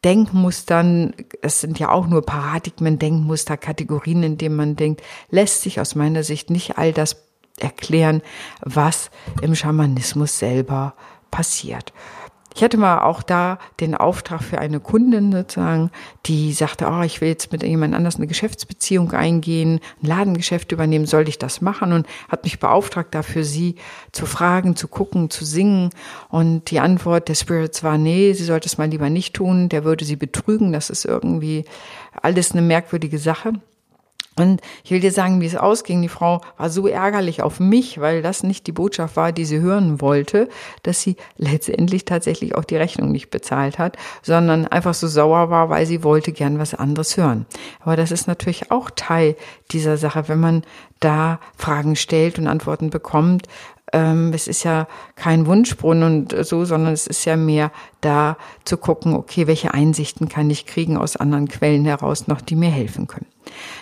Denkmustern, 0.04 1.14
es 1.42 1.60
sind 1.60 1.78
ja 1.78 1.90
auch 1.90 2.06
nur 2.06 2.22
Paradigmen, 2.22 2.98
Denkmuster, 2.98 3.56
Kategorien, 3.56 4.22
in 4.22 4.38
denen 4.38 4.56
man 4.56 4.76
denkt, 4.76 5.02
lässt 5.30 5.62
sich 5.62 5.80
aus 5.80 5.94
meiner 5.94 6.24
Sicht 6.24 6.50
nicht 6.50 6.78
all 6.78 6.92
das 6.92 7.16
erklären, 7.58 8.22
was 8.60 9.10
im 9.42 9.54
Schamanismus 9.54 10.38
selber 10.38 10.94
passiert. 11.30 11.92
Ich 12.54 12.62
hatte 12.62 12.76
mal 12.76 13.00
auch 13.00 13.22
da 13.22 13.58
den 13.80 13.94
Auftrag 13.94 14.42
für 14.42 14.58
eine 14.58 14.80
Kundin 14.80 15.32
sozusagen, 15.32 15.90
die 16.26 16.52
sagte, 16.52 16.86
oh, 16.90 17.02
ich 17.02 17.20
will 17.20 17.28
jetzt 17.28 17.50
mit 17.50 17.62
jemand 17.62 17.94
anders 17.94 18.16
eine 18.16 18.26
Geschäftsbeziehung 18.26 19.12
eingehen, 19.12 19.80
ein 20.02 20.06
Ladengeschäft 20.06 20.70
übernehmen, 20.72 21.06
soll 21.06 21.28
ich 21.28 21.38
das 21.38 21.60
machen? 21.60 21.92
Und 21.92 22.06
hat 22.28 22.44
mich 22.44 22.60
beauftragt, 22.60 23.14
dafür 23.14 23.44
sie 23.44 23.76
zu 24.12 24.26
fragen, 24.26 24.76
zu 24.76 24.88
gucken, 24.88 25.30
zu 25.30 25.44
singen. 25.44 25.90
Und 26.28 26.70
die 26.70 26.80
Antwort 26.80 27.28
der 27.28 27.34
Spirits 27.34 27.82
war, 27.82 27.96
nee, 27.96 28.32
sie 28.34 28.44
sollte 28.44 28.66
es 28.66 28.78
mal 28.78 28.88
lieber 28.88 29.08
nicht 29.08 29.34
tun, 29.34 29.68
der 29.68 29.84
würde 29.84 30.04
sie 30.04 30.16
betrügen, 30.16 30.72
das 30.72 30.90
ist 30.90 31.04
irgendwie 31.04 31.64
alles 32.20 32.52
eine 32.52 32.62
merkwürdige 32.62 33.18
Sache. 33.18 33.54
Und 34.36 34.62
ich 34.82 34.90
will 34.90 35.00
dir 35.00 35.12
sagen, 35.12 35.40
wie 35.40 35.46
es 35.46 35.56
ausging. 35.56 36.00
Die 36.00 36.08
Frau 36.08 36.40
war 36.56 36.70
so 36.70 36.86
ärgerlich 36.86 37.42
auf 37.42 37.60
mich, 37.60 38.00
weil 38.00 38.22
das 38.22 38.42
nicht 38.42 38.66
die 38.66 38.72
Botschaft 38.72 39.16
war, 39.16 39.30
die 39.30 39.44
sie 39.44 39.60
hören 39.60 40.00
wollte, 40.00 40.48
dass 40.82 41.02
sie 41.02 41.16
letztendlich 41.36 42.06
tatsächlich 42.06 42.54
auch 42.54 42.64
die 42.64 42.76
Rechnung 42.76 43.12
nicht 43.12 43.30
bezahlt 43.30 43.78
hat, 43.78 43.96
sondern 44.22 44.66
einfach 44.66 44.94
so 44.94 45.06
sauer 45.06 45.50
war, 45.50 45.68
weil 45.68 45.84
sie 45.84 46.02
wollte 46.02 46.32
gern 46.32 46.58
was 46.58 46.74
anderes 46.74 47.16
hören. 47.16 47.44
Aber 47.80 47.96
das 47.96 48.10
ist 48.10 48.26
natürlich 48.26 48.70
auch 48.70 48.90
Teil 48.90 49.36
dieser 49.70 49.98
Sache, 49.98 50.28
wenn 50.28 50.40
man 50.40 50.62
da 51.00 51.38
Fragen 51.56 51.96
stellt 51.96 52.38
und 52.38 52.46
Antworten 52.46 52.88
bekommt, 52.88 53.48
ähm, 53.92 54.32
es 54.34 54.48
ist 54.48 54.64
ja 54.64 54.88
kein 55.16 55.46
Wunschbrunnen 55.46 56.26
und 56.32 56.46
so, 56.46 56.64
sondern 56.64 56.92
es 56.92 57.06
ist 57.06 57.24
ja 57.24 57.36
mehr 57.36 57.70
da 58.00 58.36
zu 58.64 58.76
gucken, 58.76 59.14
okay, 59.14 59.46
welche 59.46 59.74
Einsichten 59.74 60.28
kann 60.28 60.50
ich 60.50 60.66
kriegen 60.66 60.96
aus 60.96 61.16
anderen 61.16 61.48
Quellen 61.48 61.84
heraus 61.84 62.26
noch, 62.26 62.40
die 62.40 62.56
mir 62.56 62.70
helfen 62.70 63.06
können. 63.06 63.26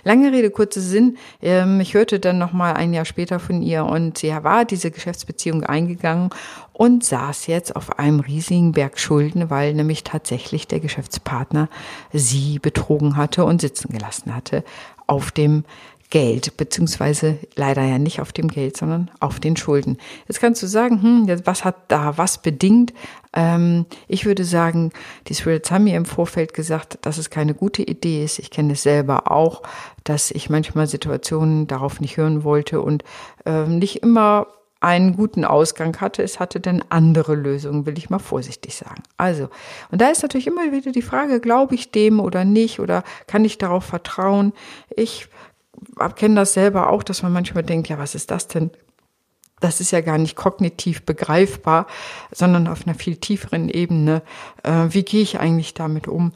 Lange 0.04 0.32
Rede, 0.32 0.50
kurzer 0.50 0.80
Sinn. 0.80 1.16
Ähm, 1.42 1.80
ich 1.80 1.94
hörte 1.94 2.18
dann 2.18 2.38
noch 2.38 2.52
mal 2.52 2.74
ein 2.74 2.92
Jahr 2.92 3.04
später 3.04 3.38
von 3.38 3.62
ihr 3.62 3.84
und 3.84 4.18
sie 4.18 4.30
war 4.30 4.64
diese 4.64 4.90
Geschäftsbeziehung 4.90 5.64
eingegangen 5.64 6.30
und 6.72 7.04
saß 7.04 7.46
jetzt 7.46 7.76
auf 7.76 7.98
einem 7.98 8.20
riesigen 8.20 8.72
Berg 8.72 8.98
Schulden, 8.98 9.50
weil 9.50 9.74
nämlich 9.74 10.02
tatsächlich 10.02 10.66
der 10.66 10.80
Geschäftspartner 10.80 11.68
sie 12.12 12.58
betrogen 12.58 13.16
hatte 13.16 13.44
und 13.44 13.60
sitzen 13.60 13.92
gelassen 13.92 14.34
hatte 14.34 14.64
auf 15.10 15.32
dem 15.32 15.64
Geld, 16.10 16.56
beziehungsweise 16.56 17.38
leider 17.54 17.82
ja 17.82 17.98
nicht 17.98 18.20
auf 18.20 18.32
dem 18.32 18.48
Geld, 18.48 18.76
sondern 18.76 19.10
auf 19.20 19.38
den 19.38 19.56
Schulden. 19.56 19.96
Jetzt 20.26 20.40
kannst 20.40 20.62
du 20.62 20.66
sagen, 20.66 21.02
hm, 21.02 21.40
was 21.44 21.64
hat 21.64 21.76
da 21.88 22.18
was 22.18 22.42
bedingt? 22.42 22.92
Ähm, 23.32 23.86
ich 24.08 24.26
würde 24.26 24.44
sagen, 24.44 24.90
die 25.28 25.34
Spirits 25.34 25.70
haben 25.70 25.84
mir 25.84 25.96
im 25.96 26.04
Vorfeld 26.04 26.52
gesagt, 26.52 26.98
dass 27.02 27.16
es 27.16 27.30
keine 27.30 27.54
gute 27.54 27.82
Idee 27.82 28.24
ist. 28.24 28.40
Ich 28.40 28.50
kenne 28.50 28.72
es 28.72 28.82
selber 28.82 29.30
auch, 29.30 29.62
dass 30.02 30.32
ich 30.32 30.50
manchmal 30.50 30.88
Situationen 30.88 31.68
darauf 31.68 32.00
nicht 32.00 32.16
hören 32.16 32.42
wollte 32.42 32.80
und 32.80 33.04
ähm, 33.46 33.78
nicht 33.78 34.02
immer 34.02 34.48
einen 34.80 35.14
guten 35.14 35.44
Ausgang 35.44 36.00
hatte. 36.00 36.22
Es 36.22 36.40
hatte 36.40 36.58
dann 36.58 36.82
andere 36.88 37.34
Lösungen, 37.34 37.86
will 37.86 37.98
ich 37.98 38.10
mal 38.10 38.18
vorsichtig 38.18 38.74
sagen. 38.74 39.02
Also, 39.18 39.48
und 39.90 40.00
da 40.00 40.08
ist 40.08 40.22
natürlich 40.22 40.46
immer 40.46 40.72
wieder 40.72 40.90
die 40.90 41.02
Frage, 41.02 41.38
glaube 41.38 41.74
ich 41.74 41.90
dem 41.92 42.18
oder 42.18 42.44
nicht 42.44 42.80
oder 42.80 43.04
kann 43.26 43.44
ich 43.44 43.58
darauf 43.58 43.84
vertrauen? 43.84 44.54
Ich 44.96 45.28
kenne 46.16 46.36
das 46.36 46.52
selber 46.52 46.90
auch, 46.90 47.02
dass 47.02 47.22
man 47.22 47.32
manchmal 47.32 47.62
denkt, 47.62 47.88
ja, 47.88 47.98
was 47.98 48.14
ist 48.14 48.30
das 48.30 48.48
denn? 48.48 48.70
Das 49.60 49.80
ist 49.80 49.90
ja 49.90 50.00
gar 50.00 50.16
nicht 50.16 50.36
kognitiv 50.36 51.04
begreifbar, 51.04 51.86
sondern 52.32 52.66
auf 52.66 52.86
einer 52.86 52.94
viel 52.94 53.16
tieferen 53.16 53.68
Ebene. 53.68 54.22
Äh, 54.62 54.86
wie 54.88 55.02
gehe 55.02 55.20
ich 55.20 55.38
eigentlich 55.38 55.74
damit 55.74 56.08
um? 56.08 56.32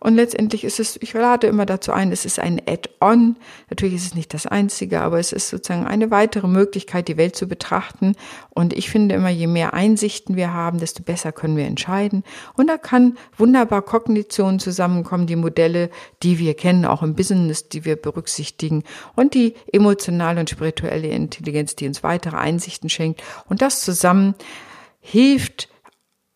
Und 0.00 0.14
letztendlich 0.14 0.64
ist 0.64 0.80
es, 0.80 0.98
ich 1.02 1.12
lade 1.12 1.46
immer 1.46 1.66
dazu 1.66 1.92
ein, 1.92 2.10
es 2.10 2.24
ist 2.24 2.38
ein 2.38 2.60
Add-on. 2.66 3.36
Natürlich 3.68 3.96
ist 3.96 4.06
es 4.06 4.14
nicht 4.14 4.32
das 4.32 4.46
einzige, 4.46 5.02
aber 5.02 5.18
es 5.18 5.32
ist 5.32 5.50
sozusagen 5.50 5.86
eine 5.86 6.10
weitere 6.10 6.48
Möglichkeit, 6.48 7.06
die 7.08 7.18
Welt 7.18 7.36
zu 7.36 7.46
betrachten. 7.46 8.16
Und 8.48 8.72
ich 8.72 8.88
finde 8.88 9.14
immer, 9.14 9.28
je 9.28 9.46
mehr 9.46 9.74
Einsichten 9.74 10.36
wir 10.36 10.54
haben, 10.54 10.78
desto 10.78 11.02
besser 11.02 11.32
können 11.32 11.58
wir 11.58 11.66
entscheiden. 11.66 12.24
Und 12.54 12.68
da 12.68 12.78
kann 12.78 13.18
wunderbar 13.36 13.82
Kognition 13.82 14.58
zusammenkommen, 14.58 15.26
die 15.26 15.36
Modelle, 15.36 15.90
die 16.22 16.38
wir 16.38 16.54
kennen, 16.54 16.86
auch 16.86 17.02
im 17.02 17.14
Business, 17.14 17.68
die 17.68 17.84
wir 17.84 17.96
berücksichtigen 17.96 18.84
und 19.16 19.34
die 19.34 19.54
emotionale 19.70 20.40
und 20.40 20.48
spirituelle 20.48 21.08
Intelligenz, 21.08 21.76
die 21.76 21.86
uns 21.86 22.02
weitere 22.02 22.36
Einsichten 22.36 22.88
schenkt. 22.88 23.22
Und 23.50 23.60
das 23.60 23.82
zusammen 23.82 24.34
hilft, 25.00 25.68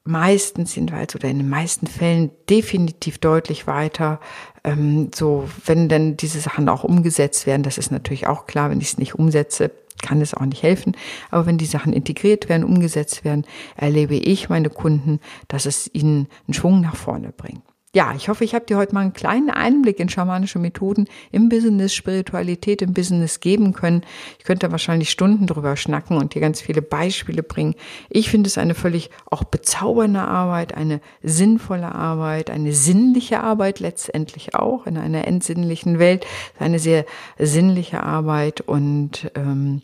meistens 0.04 0.74
jedenfalls 0.74 1.14
oder 1.14 1.28
in 1.28 1.38
den 1.38 1.48
meisten 1.48 1.86
Fällen 1.86 2.30
definitiv 2.48 3.18
deutlich 3.18 3.66
weiter. 3.66 4.20
Ähm, 4.62 5.10
so, 5.14 5.48
wenn 5.64 5.88
denn 5.88 6.16
diese 6.16 6.40
Sachen 6.40 6.68
auch 6.68 6.84
umgesetzt 6.84 7.46
werden, 7.46 7.62
das 7.62 7.78
ist 7.78 7.90
natürlich 7.90 8.26
auch 8.26 8.46
klar, 8.46 8.70
wenn 8.70 8.80
ich 8.80 8.88
es 8.88 8.98
nicht 8.98 9.14
umsetze, 9.14 9.70
kann 10.02 10.20
es 10.20 10.34
auch 10.34 10.44
nicht 10.44 10.62
helfen. 10.62 10.96
Aber 11.30 11.46
wenn 11.46 11.58
die 11.58 11.66
Sachen 11.66 11.92
integriert 11.92 12.48
werden, 12.48 12.64
umgesetzt 12.64 13.24
werden, 13.24 13.46
erlebe 13.76 14.14
ich 14.14 14.50
meine 14.50 14.68
Kunden, 14.68 15.20
dass 15.48 15.64
es 15.64 15.90
ihnen 15.94 16.28
einen 16.46 16.54
Schwung 16.54 16.82
nach 16.82 16.96
vorne 16.96 17.32
bringt. 17.34 17.62
Ja, 17.94 18.12
ich 18.16 18.28
hoffe, 18.28 18.42
ich 18.42 18.56
habe 18.56 18.66
dir 18.66 18.76
heute 18.76 18.92
mal 18.92 19.02
einen 19.02 19.12
kleinen 19.12 19.50
Einblick 19.50 20.00
in 20.00 20.08
schamanische 20.08 20.58
Methoden 20.58 21.06
im 21.30 21.48
Business, 21.48 21.94
Spiritualität 21.94 22.82
im 22.82 22.92
Business 22.92 23.38
geben 23.38 23.72
können. 23.72 24.02
Ich 24.36 24.44
könnte 24.44 24.72
wahrscheinlich 24.72 25.10
Stunden 25.10 25.46
drüber 25.46 25.76
schnacken 25.76 26.16
und 26.16 26.34
dir 26.34 26.40
ganz 26.40 26.60
viele 26.60 26.82
Beispiele 26.82 27.44
bringen. 27.44 27.76
Ich 28.10 28.30
finde 28.30 28.48
es 28.48 28.58
eine 28.58 28.74
völlig 28.74 29.10
auch 29.30 29.44
bezaubernde 29.44 30.22
Arbeit, 30.22 30.74
eine 30.74 31.00
sinnvolle 31.22 31.94
Arbeit, 31.94 32.50
eine 32.50 32.72
sinnliche 32.72 33.40
Arbeit 33.40 33.78
letztendlich 33.78 34.56
auch 34.56 34.88
in 34.88 34.98
einer 34.98 35.28
entsinnlichen 35.28 36.00
Welt. 36.00 36.26
Eine 36.58 36.80
sehr 36.80 37.06
sinnliche 37.38 38.02
Arbeit 38.02 38.60
und 38.60 39.30
ähm, 39.36 39.82